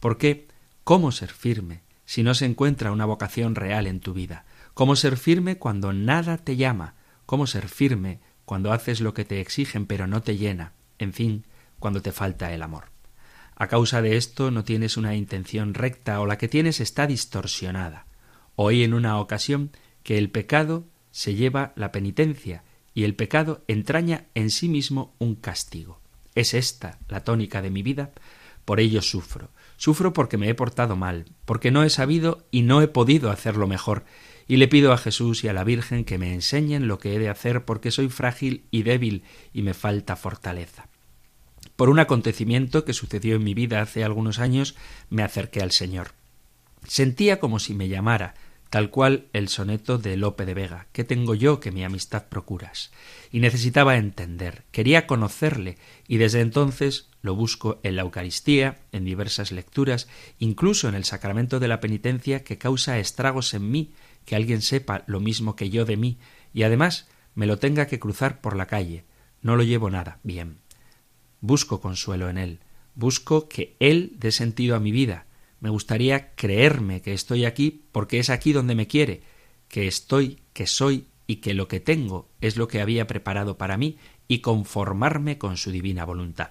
[0.00, 0.48] ¿Por qué?
[0.84, 4.46] ¿Cómo ser firme si no se encuentra una vocación real en tu vida?
[4.74, 6.94] Cómo ser firme cuando nada te llama,
[7.26, 11.46] cómo ser firme cuando haces lo que te exigen pero no te llena, en fin,
[11.78, 12.84] cuando te falta el amor.
[13.54, 18.06] A causa de esto no tienes una intención recta o la que tienes está distorsionada.
[18.56, 19.70] Oí en una ocasión
[20.02, 22.64] que el pecado se lleva la penitencia
[22.94, 26.00] y el pecado entraña en sí mismo un castigo.
[26.34, 28.12] Es esta la tónica de mi vida,
[28.64, 29.50] por ello sufro.
[29.76, 33.66] Sufro porque me he portado mal, porque no he sabido y no he podido hacerlo
[33.66, 34.04] mejor,
[34.48, 37.18] y le pido a Jesús y a la Virgen que me enseñen lo que he
[37.18, 39.22] de hacer porque soy frágil y débil
[39.52, 40.88] y me falta fortaleza.
[41.76, 44.76] Por un acontecimiento que sucedió en mi vida hace algunos años,
[45.10, 46.12] me acerqué al Señor.
[46.86, 48.34] Sentía como si me llamara,
[48.72, 52.90] tal cual el soneto de Lope de Vega, ¿qué tengo yo que mi amistad procuras?
[53.30, 55.76] Y necesitaba entender, quería conocerle,
[56.08, 61.60] y desde entonces lo busco en la Eucaristía, en diversas lecturas, incluso en el sacramento
[61.60, 63.92] de la penitencia que causa estragos en mí,
[64.24, 66.18] que alguien sepa lo mismo que yo de mí,
[66.52, 69.04] y además me lo tenga que cruzar por la calle.
[69.40, 70.58] No lo llevo nada bien.
[71.40, 72.60] Busco consuelo en él,
[72.94, 75.26] busco que él dé sentido a mi vida,
[75.62, 79.22] me gustaría creerme que estoy aquí porque es aquí donde me quiere,
[79.68, 83.76] que estoy, que soy y que lo que tengo es lo que había preparado para
[83.76, 83.96] mí
[84.26, 86.50] y conformarme con su divina voluntad.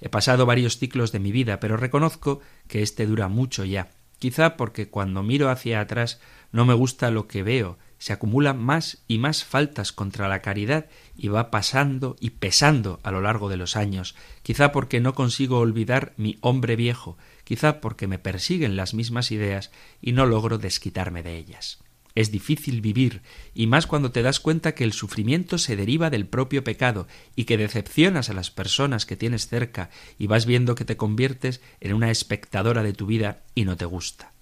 [0.00, 4.56] He pasado varios ciclos de mi vida, pero reconozco que éste dura mucho ya, quizá
[4.56, 6.20] porque cuando miro hacia atrás
[6.52, 10.86] no me gusta lo que veo, se acumulan más y más faltas contra la caridad
[11.16, 15.58] y va pasando y pesando a lo largo de los años, quizá porque no consigo
[15.58, 19.70] olvidar mi hombre viejo, quizá porque me persiguen las mismas ideas
[20.00, 21.78] y no logro desquitarme de ellas.
[22.14, 23.22] Es difícil vivir,
[23.54, 27.44] y más cuando te das cuenta que el sufrimiento se deriva del propio pecado y
[27.44, 31.94] que decepcionas a las personas que tienes cerca y vas viendo que te conviertes en
[31.94, 34.32] una espectadora de tu vida y no te gusta.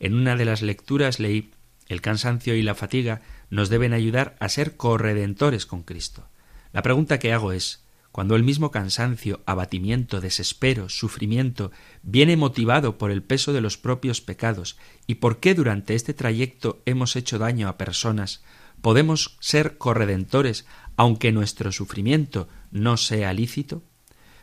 [0.00, 1.50] En una de las lecturas leí
[1.88, 6.28] el cansancio y la fatiga nos deben ayudar a ser corredentores con Cristo.
[6.72, 7.82] La pregunta que hago es
[8.12, 11.70] cuando el mismo cansancio, abatimiento, desespero, sufrimiento
[12.02, 14.76] viene motivado por el peso de los propios pecados
[15.06, 18.42] y por qué durante este trayecto hemos hecho daño a personas,
[18.80, 23.82] podemos ser corredentores aunque nuestro sufrimiento no sea lícito?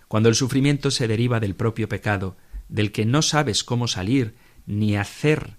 [0.07, 2.37] Cuando el sufrimiento se deriva del propio pecado,
[2.69, 4.35] del que no sabes cómo salir
[4.65, 5.53] ni hacer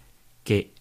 [0.44, 0.72] que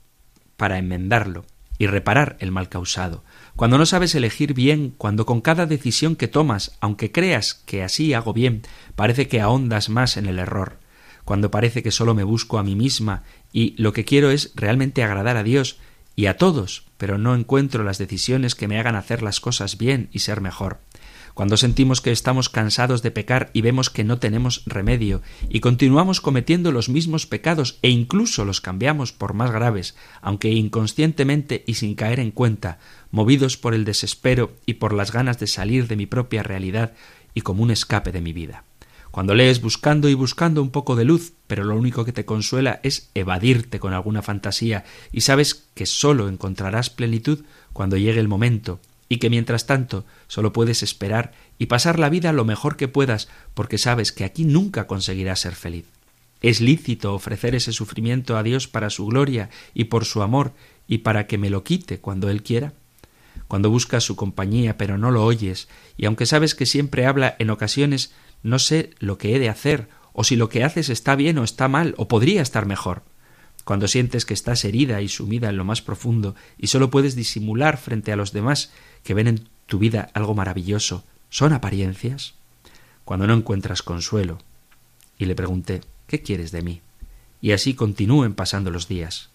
[0.57, 1.45] para enmendarlo
[1.77, 3.23] y reparar el mal causado,
[3.55, 8.13] cuando no sabes elegir bien, cuando con cada decisión que tomas, aunque creas que así
[8.13, 8.61] hago bien,
[8.95, 10.77] parece que ahondas más en el error,
[11.25, 15.03] cuando parece que solo me busco a mí misma y lo que quiero es realmente
[15.03, 15.77] agradar a Dios
[16.15, 20.07] y a todos, pero no encuentro las decisiones que me hagan hacer las cosas bien
[20.13, 20.79] y ser mejor,
[21.35, 26.21] cuando sentimos que estamos cansados de pecar y vemos que no tenemos remedio, y continuamos
[26.21, 31.93] cometiendo los mismos pecados e incluso los cambiamos por más graves, aunque inconscientemente y sin
[31.95, 32.79] caer en cuenta,
[33.11, 36.93] movidos por el desespero y por las ganas de salir de mi propia realidad
[37.33, 38.63] y como un escape de mi vida.
[39.11, 42.79] Cuando lees buscando y buscando un poco de luz, pero lo único que te consuela
[42.81, 48.79] es evadirte con alguna fantasía y sabes que sólo encontrarás plenitud cuando llegue el momento
[49.07, 53.27] y que mientras tanto solo puedes esperar y pasar la vida lo mejor que puedas
[53.53, 55.85] porque sabes que aquí nunca conseguirás ser feliz.
[56.41, 60.53] Es lícito ofrecer ese sufrimiento a Dios para su gloria y por su amor
[60.87, 62.73] y para que me lo quite cuando Él quiera.
[63.47, 67.49] Cuando buscas su compañía pero no lo oyes, y aunque sabes que siempre habla en
[67.49, 71.37] ocasiones, no sé lo que he de hacer, o si lo que haces está bien
[71.37, 73.03] o está mal, o podría estar mejor
[73.65, 77.77] cuando sientes que estás herida y sumida en lo más profundo y solo puedes disimular
[77.77, 78.71] frente a los demás
[79.03, 82.35] que ven en tu vida algo maravilloso, ¿son apariencias?
[83.03, 84.37] Cuando no encuentras consuelo.
[85.17, 86.81] Y le pregunté, ¿qué quieres de mí?
[87.41, 89.29] Y así continúen pasando los días.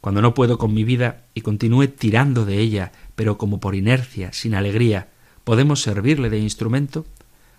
[0.00, 4.32] Cuando no puedo con mi vida y continúe tirando de ella, pero como por inercia,
[4.32, 5.08] sin alegría,
[5.44, 7.04] ¿podemos servirle de instrumento?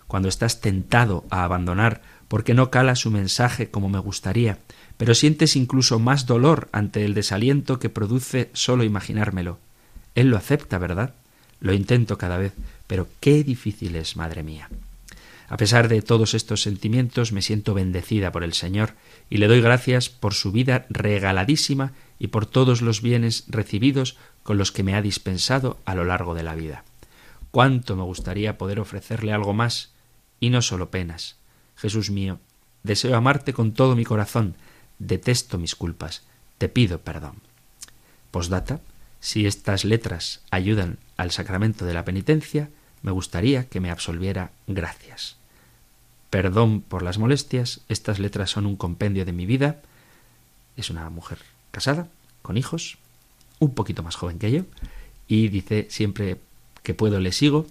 [0.08, 4.60] Cuando estás tentado a abandonar porque no cala su mensaje como me gustaría,
[5.04, 9.60] pero sientes incluso más dolor ante el desaliento que produce solo imaginármelo.
[10.16, 11.14] Él lo acepta, ¿verdad?
[11.60, 12.54] Lo intento cada vez,
[12.88, 14.70] pero qué difícil es, madre mía.
[15.50, 18.94] A pesar de todos estos sentimientos, me siento bendecida por el Señor
[19.30, 24.58] y le doy gracias por su vida regaladísima y por todos los bienes recibidos con
[24.58, 26.86] los que me ha dispensado a lo largo de la vida.
[27.52, 29.92] Cuánto me gustaría poder ofrecerle algo más
[30.40, 31.36] y no solo penas.
[31.76, 32.40] Jesús mío,
[32.84, 34.56] deseo amarte con todo mi corazón,
[35.00, 36.24] detesto mis culpas,
[36.58, 37.36] te pido perdón.
[38.32, 38.82] Postdata,
[39.20, 42.70] si estas letras ayudan al sacramento de la penitencia,
[43.02, 45.38] me gustaría que me absolviera gracias.
[46.30, 49.82] Perdón por las molestias, estas letras son un compendio de mi vida.
[50.76, 51.38] Es una mujer
[51.72, 52.08] casada,
[52.42, 52.98] con hijos,
[53.60, 54.64] un poquito más joven que yo
[55.28, 56.40] y dice siempre
[56.84, 57.68] que puedo le sigo,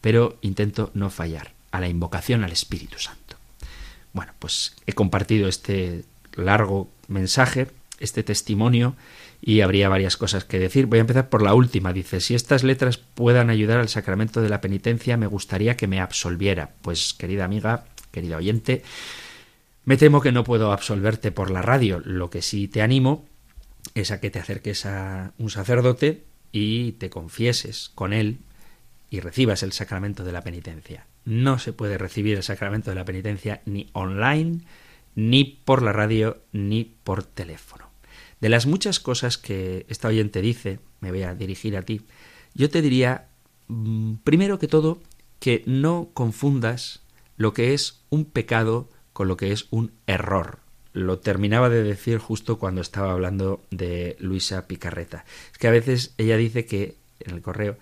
[0.00, 3.36] pero intento no fallar a la invocación al Espíritu Santo.
[4.12, 6.04] Bueno, pues he compartido este
[6.36, 7.68] largo mensaje,
[7.98, 8.96] este testimonio,
[9.42, 10.86] y habría varias cosas que decir.
[10.86, 11.92] Voy a empezar por la última.
[11.92, 16.00] Dice, si estas letras puedan ayudar al sacramento de la penitencia, me gustaría que me
[16.00, 16.70] absolviera.
[16.82, 18.82] Pues, querida amiga, querida oyente,
[19.84, 22.00] me temo que no puedo absolverte por la radio.
[22.04, 23.26] Lo que sí te animo
[23.94, 28.38] es a que te acerques a un sacerdote y te confieses con él
[29.10, 31.06] y recibas el sacramento de la penitencia.
[31.24, 34.60] No se puede recibir el sacramento de la penitencia ni online,
[35.14, 37.90] ni por la radio, ni por teléfono.
[38.40, 42.02] De las muchas cosas que esta oyente dice, me voy a dirigir a ti,
[42.54, 43.28] yo te diría,
[43.68, 45.00] mm, primero que todo,
[45.38, 47.00] que no confundas
[47.36, 50.60] lo que es un pecado con lo que es un error.
[50.92, 55.24] Lo terminaba de decir justo cuando estaba hablando de Luisa Picarreta.
[55.52, 57.78] Es que a veces ella dice que, en el correo,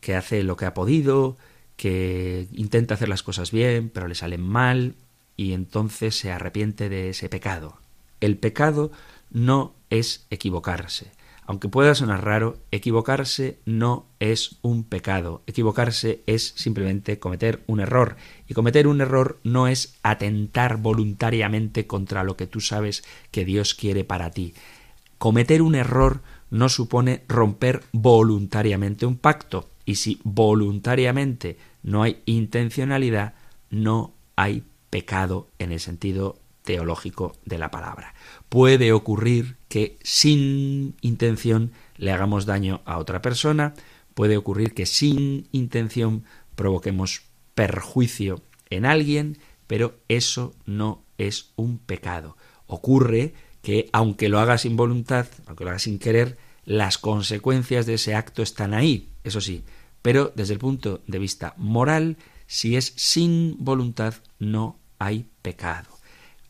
[0.00, 1.36] que hace lo que ha podido,
[1.76, 4.94] que intenta hacer las cosas bien, pero le salen mal,
[5.36, 7.78] y entonces se arrepiente de ese pecado.
[8.20, 8.92] El pecado
[9.30, 11.10] no es equivocarse.
[11.44, 15.42] Aunque pueda sonar raro, equivocarse no es un pecado.
[15.46, 18.16] Equivocarse es simplemente cometer un error.
[18.48, 23.02] Y cometer un error no es atentar voluntariamente contra lo que tú sabes
[23.32, 24.54] que Dios quiere para ti.
[25.18, 29.68] Cometer un error no supone romper voluntariamente un pacto.
[29.84, 33.34] Y si voluntariamente no hay intencionalidad,
[33.68, 34.62] no hay
[34.92, 38.14] pecado en el sentido teológico de la palabra.
[38.50, 43.72] Puede ocurrir que sin intención le hagamos daño a otra persona,
[44.12, 46.24] puede ocurrir que sin intención
[46.56, 47.22] provoquemos
[47.54, 52.36] perjuicio en alguien, pero eso no es un pecado.
[52.66, 53.32] Ocurre
[53.62, 56.36] que aunque lo haga sin voluntad, aunque lo haga sin querer,
[56.66, 59.64] las consecuencias de ese acto están ahí, eso sí,
[60.02, 65.98] pero desde el punto de vista moral, si es sin voluntad, no hay pecado.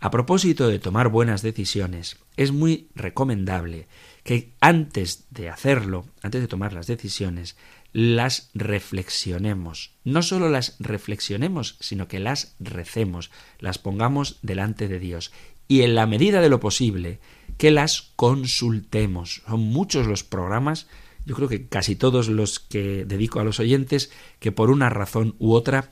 [0.01, 3.87] A propósito de tomar buenas decisiones, es muy recomendable
[4.25, 7.57] que antes de hacerlo, antes de tomar las decisiones,
[7.93, 9.93] las reflexionemos.
[10.03, 13.31] No solo las reflexionemos, sino que las recemos,
[13.61, 15.31] las pongamos delante de Dios
[15.69, 17.21] y en la medida de lo posible
[17.57, 19.43] que las consultemos.
[19.47, 20.89] Son muchos los programas,
[21.27, 25.37] yo creo que casi todos los que dedico a los oyentes, que por una razón
[25.39, 25.91] u otra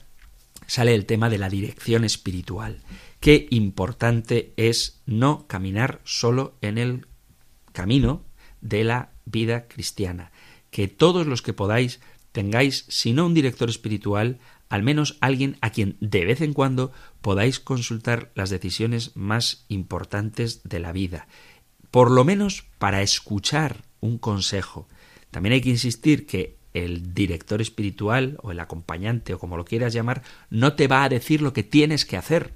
[0.71, 2.79] sale el tema de la dirección espiritual
[3.19, 7.07] qué importante es no caminar solo en el
[7.73, 8.23] camino
[8.61, 10.31] de la vida cristiana.
[10.69, 11.99] Que todos los que podáis
[12.31, 16.93] tengáis, si no un director espiritual, al menos alguien a quien de vez en cuando
[17.19, 21.27] podáis consultar las decisiones más importantes de la vida.
[21.91, 24.87] Por lo menos para escuchar un consejo.
[25.31, 29.93] También hay que insistir que el director espiritual o el acompañante o como lo quieras
[29.93, 32.53] llamar no te va a decir lo que tienes que hacer.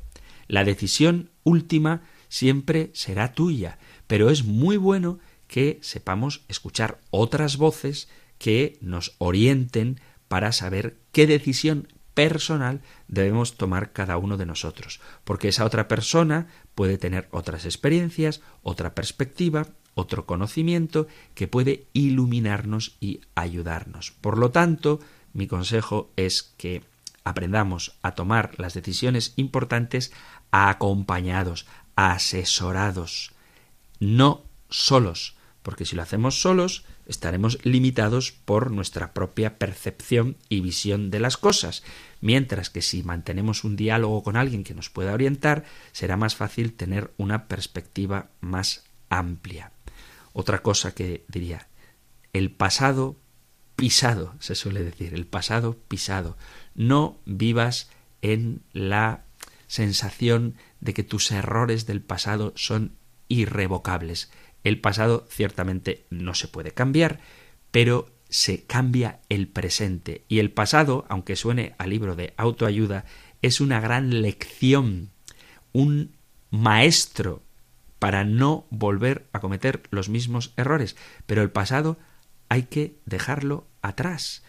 [0.48, 8.10] La decisión última siempre será tuya, pero es muy bueno que sepamos escuchar otras voces
[8.38, 15.50] que nos orienten para saber qué decisión personal debemos tomar cada uno de nosotros, porque
[15.50, 23.22] esa otra persona puede tener otras experiencias, otra perspectiva, otro conocimiento que puede iluminarnos y
[23.34, 24.12] ayudarnos.
[24.12, 25.00] Por lo tanto,
[25.34, 26.84] mi consejo es que
[27.24, 30.12] aprendamos a tomar las decisiones importantes
[30.52, 31.66] acompañados,
[31.96, 33.32] asesorados,
[34.00, 41.10] no solos, porque si lo hacemos solos estaremos limitados por nuestra propia percepción y visión
[41.10, 41.84] de las cosas,
[42.22, 46.74] mientras que si mantenemos un diálogo con alguien que nos pueda orientar, será más fácil
[46.74, 49.75] tener una perspectiva más amplia.
[50.38, 51.70] Otra cosa que diría,
[52.34, 53.16] el pasado
[53.78, 56.38] pisado, se suele decir, el pasado pisado.
[56.74, 57.90] No vivas
[58.22, 59.24] en la
[59.68, 62.98] sensación de que tus errores del pasado son
[63.30, 64.30] irrevocables.
[64.66, 67.22] El pasado ciertamente no se puede cambiar,
[67.72, 70.26] pero se cambia el presente.
[70.28, 73.06] Y el pasado, aunque suene a libro de autoayuda,
[73.42, 75.12] es una gran lección,
[75.72, 76.18] un
[76.50, 77.45] maestro
[78.00, 80.96] para no volver a cometer los mismos errores.
[81.26, 81.98] Pero el pasado
[82.50, 84.44] hay que dejarlo atrás.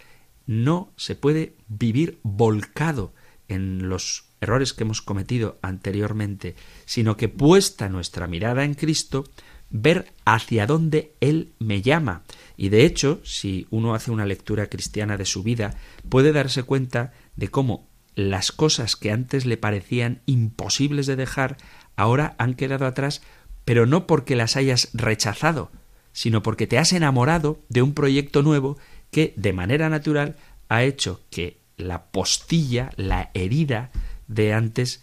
[0.46, 3.12] No se puede vivir volcado
[3.48, 9.24] en los errores que hemos cometido anteriormente, sino que puesta nuestra mirada en Cristo,
[9.70, 12.22] ver hacia dónde Él me llama.
[12.56, 15.76] Y de hecho, si uno hace una lectura cristiana de su vida,
[16.08, 21.58] puede darse cuenta de cómo las cosas que antes le parecían imposibles de dejar,
[21.96, 23.22] ahora han quedado atrás,
[23.66, 25.70] pero no porque las hayas rechazado,
[26.12, 28.78] sino porque te has enamorado de un proyecto nuevo
[29.10, 30.36] que de manera natural
[30.68, 33.90] ha hecho que la postilla, la herida
[34.28, 35.02] de antes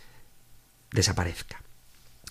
[0.91, 1.61] desaparezca.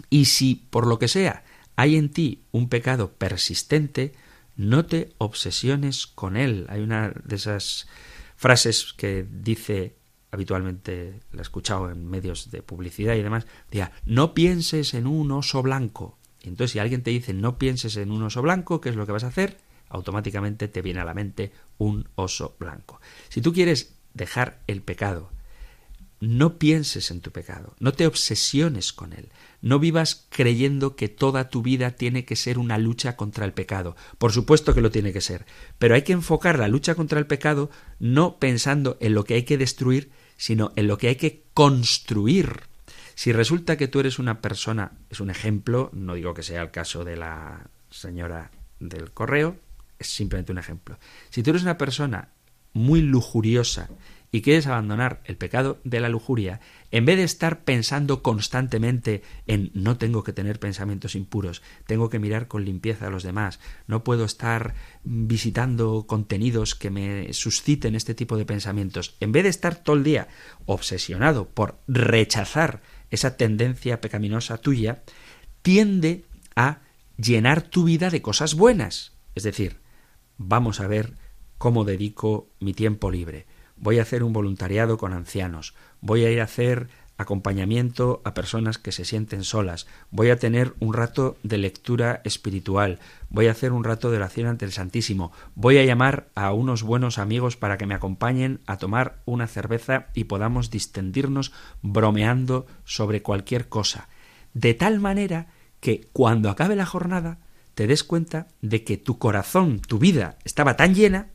[0.09, 1.45] Y si, por lo que sea,
[1.77, 4.15] hay en ti un pecado persistente,
[4.57, 6.67] no te obsesiones con él.
[6.71, 7.89] Hay una de esas
[8.37, 9.95] frases que dice
[10.31, 15.31] habitualmente, la he escuchado en medios de publicidad y demás, decía, no pienses en un
[15.31, 16.17] oso blanco.
[16.49, 19.13] Entonces si alguien te dice no pienses en un oso blanco, ¿qué es lo que
[19.13, 19.59] vas a hacer?
[19.89, 23.01] Automáticamente te viene a la mente un oso blanco.
[23.29, 25.31] Si tú quieres dejar el pecado,
[26.23, 29.31] no pienses en tu pecado, no te obsesiones con él,
[29.61, 33.97] no vivas creyendo que toda tu vida tiene que ser una lucha contra el pecado.
[34.19, 35.47] Por supuesto que lo tiene que ser,
[35.81, 39.43] pero hay que enfocar la lucha contra el pecado no pensando en lo que hay
[39.43, 42.72] que destruir, sino en lo que hay que construir.
[43.15, 46.71] Si resulta que tú eres una persona, es un ejemplo, no digo que sea el
[46.71, 48.51] caso de la señora
[48.81, 49.57] del correo,
[49.99, 50.99] es simplemente un ejemplo.
[51.31, 52.29] Si tú eres una persona
[52.73, 53.89] muy lujuriosa
[54.35, 56.61] y quieres abandonar el pecado de la lujuria,
[56.91, 62.19] en vez de estar pensando constantemente en no tengo que tener pensamientos impuros, tengo que
[62.19, 68.15] mirar con limpieza a los demás, no puedo estar visitando contenidos que me susciten este
[68.15, 70.29] tipo de pensamientos, en vez de estar todo el día
[70.65, 72.81] obsesionado por rechazar
[73.13, 75.05] esa tendencia pecaminosa tuya,
[75.63, 76.25] tiende
[76.57, 76.81] a
[77.17, 79.13] llenar tu vida de cosas buenas.
[79.37, 79.79] Es decir,
[80.37, 81.15] vamos a ver
[81.59, 83.47] cómo dedico mi tiempo libre
[83.83, 86.89] voy a hacer un voluntariado con ancianos, voy a ir a hacer
[87.23, 92.99] acompañamiento a personas que se sienten solas, voy a tener un rato de lectura espiritual,
[93.31, 96.83] voy a hacer un rato de oración ante el Santísimo, voy a llamar a unos
[96.83, 103.23] buenos amigos para que me acompañen a tomar una cerveza y podamos distendirnos bromeando sobre
[103.23, 104.09] cualquier cosa,
[104.55, 105.47] de tal manera
[105.81, 107.39] que cuando acabe la jornada
[107.75, 111.29] te des cuenta de que tu corazón, tu vida estaba tan llena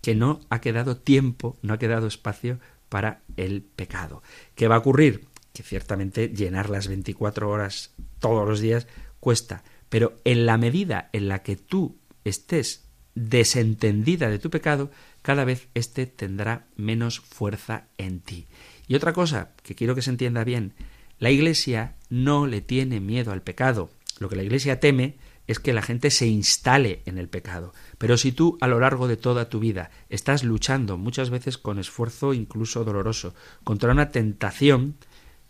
[0.00, 4.22] que no ha quedado tiempo, no ha quedado espacio para el pecado.
[4.54, 5.26] ¿Qué va a ocurrir?
[5.54, 8.86] Que ciertamente llenar las 24 horas todos los días
[9.20, 12.84] cuesta, pero en la medida en la que tú estés
[13.14, 14.90] desentendida de tu pecado,
[15.22, 18.46] cada vez éste tendrá menos fuerza en ti.
[18.86, 20.74] Y otra cosa que quiero que se entienda bien,
[21.18, 23.90] la Iglesia no le tiene miedo al pecado.
[24.18, 27.72] Lo que la Iglesia teme es que la gente se instale en el pecado.
[27.98, 31.78] Pero si tú a lo largo de toda tu vida estás luchando, muchas veces con
[31.78, 34.96] esfuerzo incluso doloroso, contra una tentación,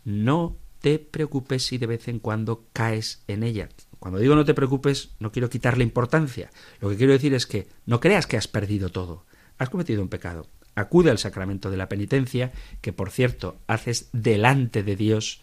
[0.05, 3.69] no te preocupes si de vez en cuando caes en ella.
[3.99, 6.51] Cuando digo no te preocupes, no quiero quitarle importancia.
[6.81, 9.25] Lo que quiero decir es que no creas que has perdido todo.
[9.57, 10.47] Has cometido un pecado.
[10.75, 15.41] Acude al sacramento de la penitencia, que por cierto haces delante de Dios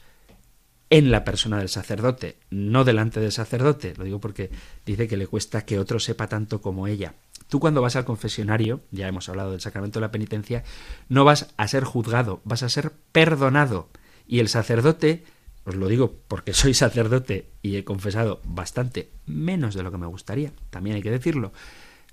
[0.92, 3.94] en la persona del sacerdote, no delante del sacerdote.
[3.98, 4.52] Lo digo porque
[4.86, 7.16] dice que le cuesta que otro sepa tanto como ella.
[7.48, 10.64] Tú cuando vas al confesionario, ya hemos hablado del sacramento de la penitencia,
[11.10, 13.90] no vas a ser juzgado, vas a ser perdonado.
[14.28, 15.24] Y el sacerdote,
[15.66, 20.08] os lo digo porque soy sacerdote y he confesado bastante menos de lo que me
[20.08, 21.54] gustaría, también hay que decirlo,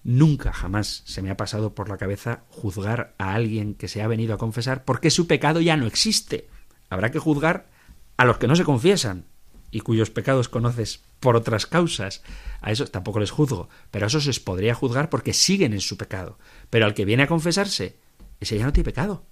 [0.05, 4.09] nunca jamás se me ha pasado por la cabeza juzgar a alguien que se ha
[4.09, 6.49] venido a confesar porque su pecado ya no existe.
[6.91, 7.69] Habrá que juzgar
[8.17, 9.27] a los que no se confiesan
[9.71, 12.23] y cuyos pecados conoces por otras causas,
[12.61, 15.97] a esos tampoco les juzgo, pero a esos se podría juzgar porque siguen en su
[15.97, 16.39] pecado.
[16.71, 17.97] Pero al que viene a confesarse,
[18.41, 19.25] ese ya no tiene pecado.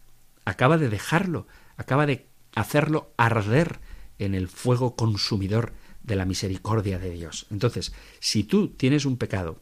[0.45, 1.47] Acaba de dejarlo,
[1.77, 2.27] acaba de
[2.57, 3.79] hacerlo arder
[4.19, 7.47] en el fuego consumidor de la misericordia de Dios.
[7.51, 9.61] Entonces, si tú tienes un pecado,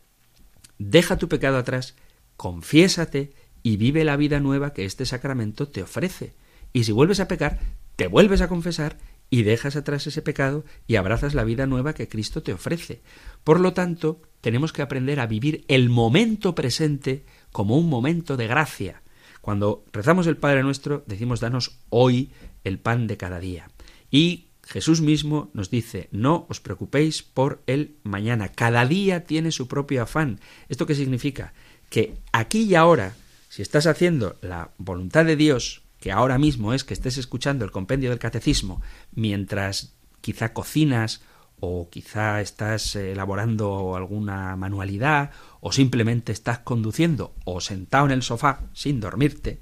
[0.79, 1.97] deja tu pecado atrás,
[2.37, 6.35] confiésate y vive la vida nueva que este sacramento te ofrece.
[6.73, 7.61] Y si vuelves a pecar,
[7.97, 8.97] te vuelves a confesar
[9.31, 13.03] y dejas atrás ese pecado y abrazas la vida nueva que Cristo te ofrece.
[13.43, 18.47] Por lo tanto, tenemos que aprender a vivir el momento presente como un momento de
[18.47, 19.03] gracia.
[19.41, 22.31] Cuando rezamos el Padre nuestro, decimos danos hoy
[22.65, 23.71] el pan de cada día.
[24.11, 29.69] Y Jesús mismo nos dice, no os preocupéis por el mañana, cada día tiene su
[29.69, 30.41] propio afán.
[30.69, 31.53] ¿Esto qué significa?
[31.91, 33.15] Que aquí y ahora,
[33.49, 37.71] si estás haciendo la voluntad de Dios, que ahora mismo es que estés escuchando el
[37.71, 38.83] compendio del catecismo
[39.15, 41.23] mientras quizá cocinas
[41.61, 48.23] o quizá estás eh, elaborando alguna manualidad o simplemente estás conduciendo o sentado en el
[48.23, 49.61] sofá sin dormirte,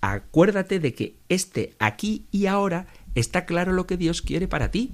[0.00, 4.92] acuérdate de que este aquí y ahora está claro lo que Dios quiere para ti.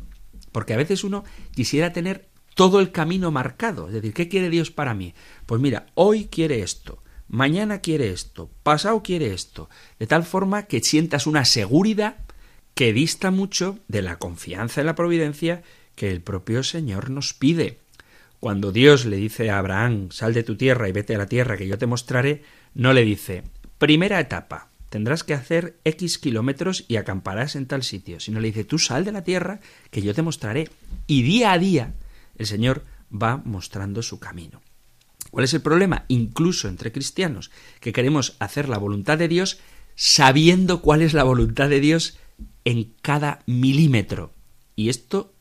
[0.52, 1.24] Porque a veces uno
[1.55, 3.88] quisiera tener todo el camino marcado.
[3.88, 5.14] Es decir, ¿qué quiere Dios para mí?
[5.46, 10.80] Pues mira, hoy quiere esto, mañana quiere esto, pasado quiere esto, de tal forma que
[10.80, 12.16] sientas una seguridad
[12.74, 15.62] que dista mucho de la confianza en la providencia
[15.94, 17.78] que el propio Señor nos pide.
[18.40, 21.57] Cuando Dios le dice a Abraham, sal de tu tierra y vete a la tierra
[21.57, 22.42] que yo te mostraré,
[22.74, 23.44] no le dice,
[23.78, 28.62] primera etapa, tendrás que hacer X kilómetros y acamparás en tal sitio, sino le dice,
[28.62, 29.59] tú sal de la tierra
[29.90, 30.70] que yo te mostraré.
[31.09, 31.95] Y día a día
[32.38, 34.62] el Señor va mostrando su camino.
[35.32, 36.05] ¿Cuál es el problema?
[36.07, 39.59] Incluso entre cristianos, que queremos hacer la voluntad de Dios
[39.97, 42.16] sabiendo cuál es la voluntad de Dios
[42.64, 44.32] en cada milímetro.
[44.76, 45.34] Y esto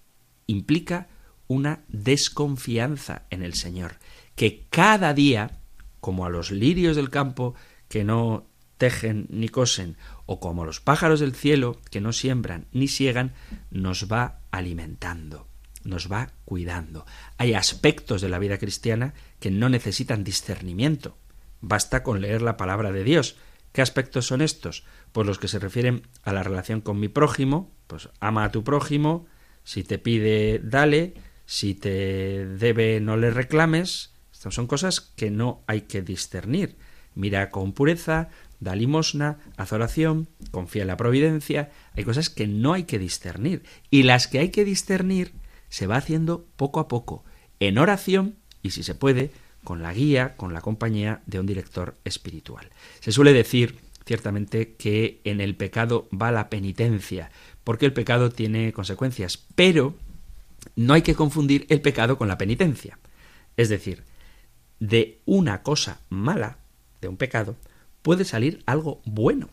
[0.47, 1.09] implica
[1.45, 3.99] una desconfianza en el Señor,
[4.33, 5.59] que cada día,
[5.99, 7.53] como a los lirios del campo
[7.87, 8.47] que no
[8.83, 13.31] tejen ni cosen, o como los pájaros del cielo que no siembran ni siegan,
[13.71, 15.47] nos va alimentando,
[15.85, 17.05] nos va cuidando.
[17.37, 21.15] Hay aspectos de la vida cristiana que no necesitan discernimiento.
[21.61, 23.37] Basta con leer la palabra de Dios.
[23.71, 24.83] ¿Qué aspectos son estos?
[25.13, 28.65] Pues los que se refieren a la relación con mi prójimo, pues ama a tu
[28.65, 29.27] prójimo,
[29.63, 31.13] si te pide, dale,
[31.45, 34.11] si te debe, no le reclames.
[34.33, 36.75] Estas son cosas que no hay que discernir.
[37.15, 38.29] Mira con pureza,
[38.63, 41.71] da limosna, haz oración, confía en la providencia.
[41.95, 43.63] Hay cosas que no hay que discernir.
[43.91, 45.33] Y las que hay que discernir
[45.69, 47.23] se va haciendo poco a poco,
[47.59, 49.31] en oración y, si se puede,
[49.63, 52.69] con la guía, con la compañía de un director espiritual.
[52.99, 57.31] Se suele decir, ciertamente, que en el pecado va la penitencia,
[57.63, 59.95] porque el pecado tiene consecuencias, pero
[60.75, 62.99] no hay que confundir el pecado con la penitencia.
[63.57, 64.03] Es decir,
[64.79, 66.57] de una cosa mala,
[67.01, 67.55] de un pecado,
[68.03, 69.49] puede salir algo bueno.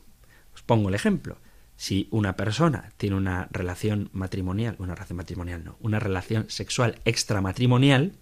[0.54, 1.38] Os pongo el ejemplo.
[1.76, 8.12] Si una persona tiene una relación matrimonial, una relación matrimonial no, una relación sexual extramatrimonial,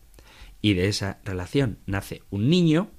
[0.60, 2.90] y de esa relación nace un niño,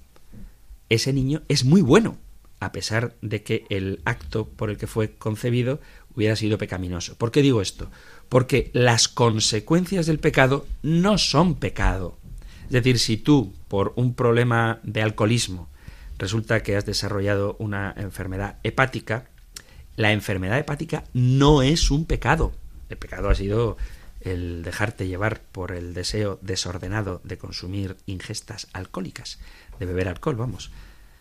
[0.90, 2.18] ese niño es muy bueno,
[2.60, 5.80] a pesar de que el acto por el que fue concebido
[6.16, 7.16] hubiera sido pecaminoso.
[7.16, 7.90] ¿Por qué digo esto?
[8.28, 12.18] Porque las consecuencias del pecado no son pecado.
[12.66, 15.70] Es decir, si tú, por un problema de alcoholismo,
[16.20, 19.26] resulta que has desarrollado una enfermedad hepática,
[19.96, 22.54] la enfermedad hepática no es un pecado.
[22.90, 23.78] El pecado ha sido
[24.22, 29.40] el dejarte llevar por el deseo desordenado de consumir ingestas alcohólicas,
[29.80, 30.72] de beber alcohol, vamos,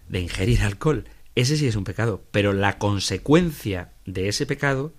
[0.08, 1.04] de ingerir alcohol
[1.38, 4.92] ese sí es un pecado, pero la consecuencia de ese pecado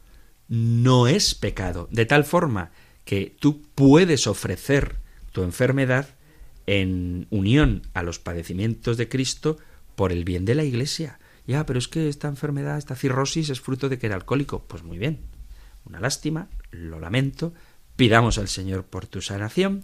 [0.47, 2.71] no es pecado, de tal forma
[3.03, 4.95] que tú puedes ofrecer
[5.33, 6.07] tu enfermedad
[6.65, 9.57] en unión a los padecimientos de Cristo
[9.99, 11.19] por el bien de la Iglesia.
[11.45, 14.63] Ya, pero es que esta enfermedad, esta cirrosis es fruto de que era alcohólico.
[14.65, 15.19] Pues muy bien,
[15.83, 17.53] una lástima, lo lamento,
[17.97, 19.83] pidamos al Señor por tu sanación,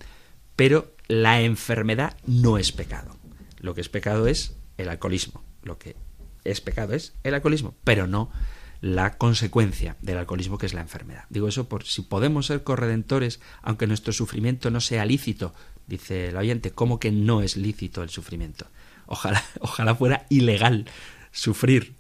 [0.56, 3.18] pero la enfermedad no es pecado.
[3.60, 5.98] Lo que es pecado es el alcoholismo, lo que
[6.46, 8.32] es pecado, es el alcoholismo, pero no
[8.80, 11.26] la consecuencia del alcoholismo que es la enfermedad.
[11.30, 15.54] Digo eso por si podemos ser corredentores, aunque nuestro sufrimiento no sea lícito,
[15.88, 18.68] dice el oyente, ¿cómo que no es lícito el sufrimiento?
[19.08, 20.86] Ojalá, ojalá fuera ilegal
[21.32, 21.96] sufrir.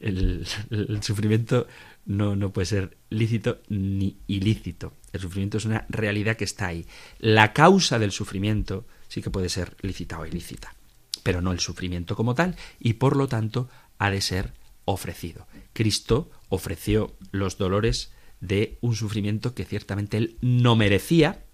[0.00, 0.46] El,
[1.00, 1.66] sufrimiento
[2.04, 4.92] no, no puede ser lícito ni ilícito.
[5.12, 6.86] El sufrimiento es una realidad que está ahí.
[7.18, 10.74] La causa del sufrimiento sí que puede ser lícita o ilícita,
[11.22, 14.52] pero no el sufrimiento como tal, y por lo tanto ha de ser
[14.84, 15.46] ofrecido.
[15.72, 21.44] Cristo ofreció los dolores de un sufrimiento que ciertamente él no merecía,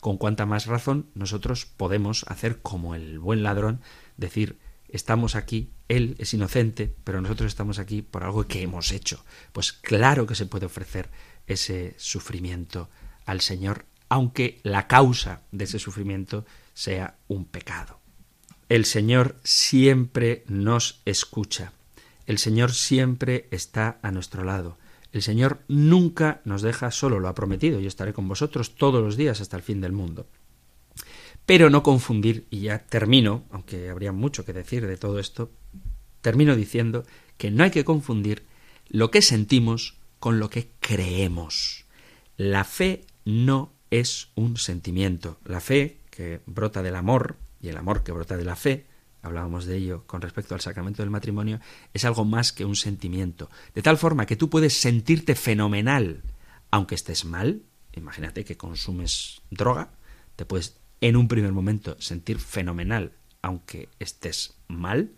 [0.00, 3.80] con cuanta más razón nosotros podemos hacer como el buen ladrón,
[4.16, 4.58] decir,
[4.88, 9.24] estamos aquí, él es inocente, pero nosotros estamos aquí por algo que hemos hecho.
[9.52, 11.10] Pues claro que se puede ofrecer
[11.46, 12.88] ese sufrimiento
[13.26, 16.44] al Señor, aunque la causa de ese sufrimiento
[16.74, 18.00] sea un pecado.
[18.68, 21.72] El Señor siempre nos escucha.
[22.26, 24.78] El Señor siempre está a nuestro lado.
[25.12, 29.16] El Señor nunca nos deja solo, lo ha prometido, yo estaré con vosotros todos los
[29.16, 30.26] días hasta el fin del mundo.
[31.46, 35.50] Pero no confundir, y ya termino, aunque habría mucho que decir de todo esto,
[36.20, 37.04] termino diciendo
[37.36, 38.44] que no hay que confundir
[38.88, 41.84] lo que sentimos con lo que creemos.
[42.36, 45.38] La fe no es un sentimiento.
[45.44, 48.86] La fe, que brota del amor, y el amor que brota de la fe,
[49.22, 51.60] hablábamos de ello con respecto al sacramento del matrimonio,
[51.92, 53.50] es algo más que un sentimiento.
[53.74, 56.22] De tal forma que tú puedes sentirte fenomenal,
[56.70, 57.62] aunque estés mal.
[57.92, 59.90] Imagínate que consumes droga,
[60.36, 65.10] te puedes en un primer momento sentir fenomenal, aunque estés mal.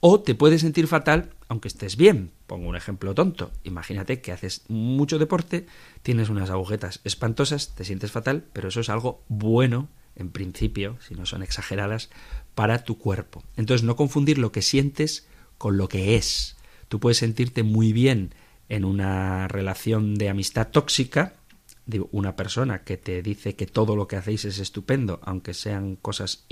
[0.00, 2.32] O te puedes sentir fatal aunque estés bien.
[2.46, 3.50] Pongo un ejemplo tonto.
[3.64, 5.66] Imagínate que haces mucho deporte,
[6.02, 11.14] tienes unas agujetas espantosas, te sientes fatal, pero eso es algo bueno, en principio, si
[11.14, 12.10] no son exageradas,
[12.54, 13.42] para tu cuerpo.
[13.56, 15.26] Entonces no confundir lo que sientes
[15.58, 16.56] con lo que es.
[16.88, 18.34] Tú puedes sentirte muy bien
[18.68, 21.34] en una relación de amistad tóxica,
[22.10, 26.44] una persona que te dice que todo lo que hacéis es estupendo, aunque sean cosas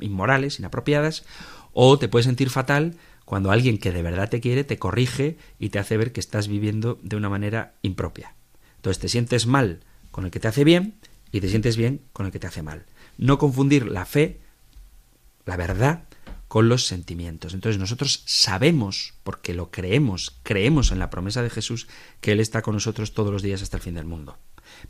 [0.00, 1.24] inmorales, inapropiadas,
[1.72, 5.68] o te puedes sentir fatal cuando alguien que de verdad te quiere te corrige y
[5.68, 8.34] te hace ver que estás viviendo de una manera impropia.
[8.76, 9.80] Entonces te sientes mal
[10.10, 10.94] con el que te hace bien
[11.32, 12.86] y te sientes bien con el que te hace mal.
[13.18, 14.40] No confundir la fe,
[15.46, 16.04] la verdad,
[16.48, 17.54] con los sentimientos.
[17.54, 21.86] Entonces nosotros sabemos, porque lo creemos, creemos en la promesa de Jesús,
[22.20, 24.36] que Él está con nosotros todos los días hasta el fin del mundo.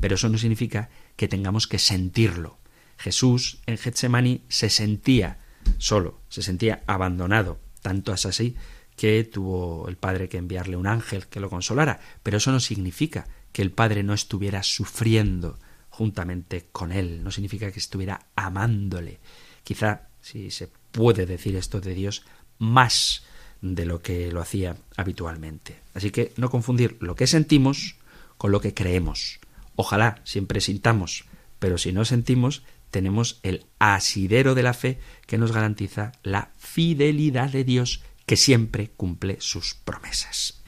[0.01, 2.59] Pero eso no significa que tengamos que sentirlo.
[2.99, 5.39] Jesús en Getsemani se sentía
[5.79, 8.57] solo, se sentía abandonado, tanto es así
[8.97, 13.27] que tuvo el Padre que enviarle un ángel que lo consolara, pero eso no significa
[13.53, 15.59] que el Padre no estuviera sufriendo
[15.89, 19.21] juntamente con él, no significa que estuviera amándole.
[19.65, 22.25] Quizá, si se puede decir esto de Dios,
[22.59, 23.25] más
[23.63, 25.81] de lo que lo hacía habitualmente.
[25.95, 27.97] Así que no confundir lo que sentimos
[28.37, 29.40] con lo que creemos.
[29.81, 31.25] Ojalá siempre sintamos,
[31.59, 37.49] pero si no sentimos, tenemos el asidero de la fe que nos garantiza la fidelidad
[37.49, 40.63] de Dios que siempre cumple sus promesas.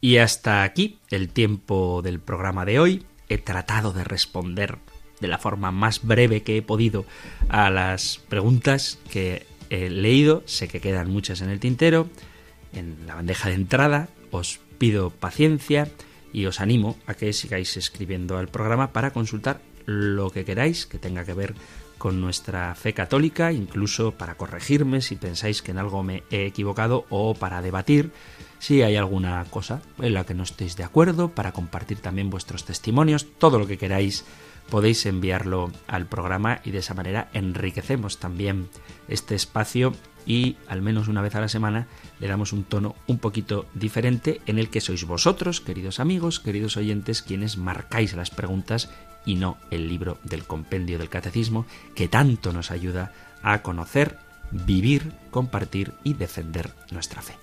[0.00, 3.06] Y hasta aquí el tiempo del programa de hoy.
[3.28, 4.78] He tratado de responder
[5.20, 7.06] de la forma más breve que he podido
[7.48, 10.42] a las preguntas que he leído.
[10.46, 12.08] Sé que quedan muchas en el tintero,
[12.72, 14.08] en la bandeja de entrada.
[14.32, 15.88] Os pido paciencia
[16.36, 20.98] y os animo a que sigáis escribiendo al programa para consultar lo que queráis que
[20.98, 21.54] tenga que ver
[21.96, 27.06] con nuestra fe católica, incluso para corregirme si pensáis que en algo me he equivocado
[27.08, 28.10] o para debatir
[28.58, 32.66] si hay alguna cosa en la que no estéis de acuerdo, para compartir también vuestros
[32.66, 34.26] testimonios, todo lo que queráis
[34.68, 38.68] podéis enviarlo al programa y de esa manera enriquecemos también
[39.08, 39.94] este espacio
[40.26, 41.86] y al menos una vez a la semana
[42.20, 46.76] le damos un tono un poquito diferente en el que sois vosotros, queridos amigos, queridos
[46.76, 48.90] oyentes, quienes marcáis las preguntas
[49.24, 53.12] y no el libro del compendio del catecismo que tanto nos ayuda
[53.42, 54.18] a conocer,
[54.50, 57.34] vivir, compartir y defender nuestra fe.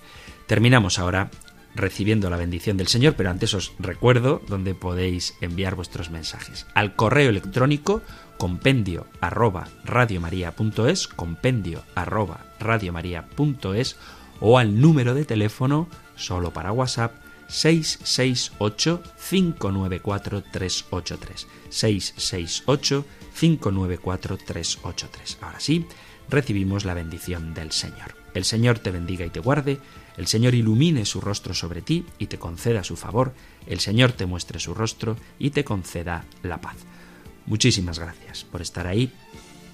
[0.47, 1.29] Terminamos ahora
[1.75, 6.67] recibiendo la bendición del Señor, pero antes os recuerdo donde podéis enviar vuestros mensajes.
[6.73, 8.01] Al correo electrónico
[8.37, 13.97] compendio arroba radiomaria.es, compendio arroba radiomaria.es
[14.39, 17.13] o al número de teléfono solo para WhatsApp
[17.47, 23.05] 668 594 383 668
[23.39, 25.37] 594 383.
[25.41, 25.85] Ahora sí,
[26.29, 28.15] recibimos la bendición del Señor.
[28.33, 29.79] El Señor te bendiga y te guarde
[30.17, 33.33] el Señor ilumine su rostro sobre ti y te conceda su favor,
[33.65, 36.75] el Señor te muestre su rostro y te conceda la paz.
[37.45, 39.11] Muchísimas gracias por estar ahí,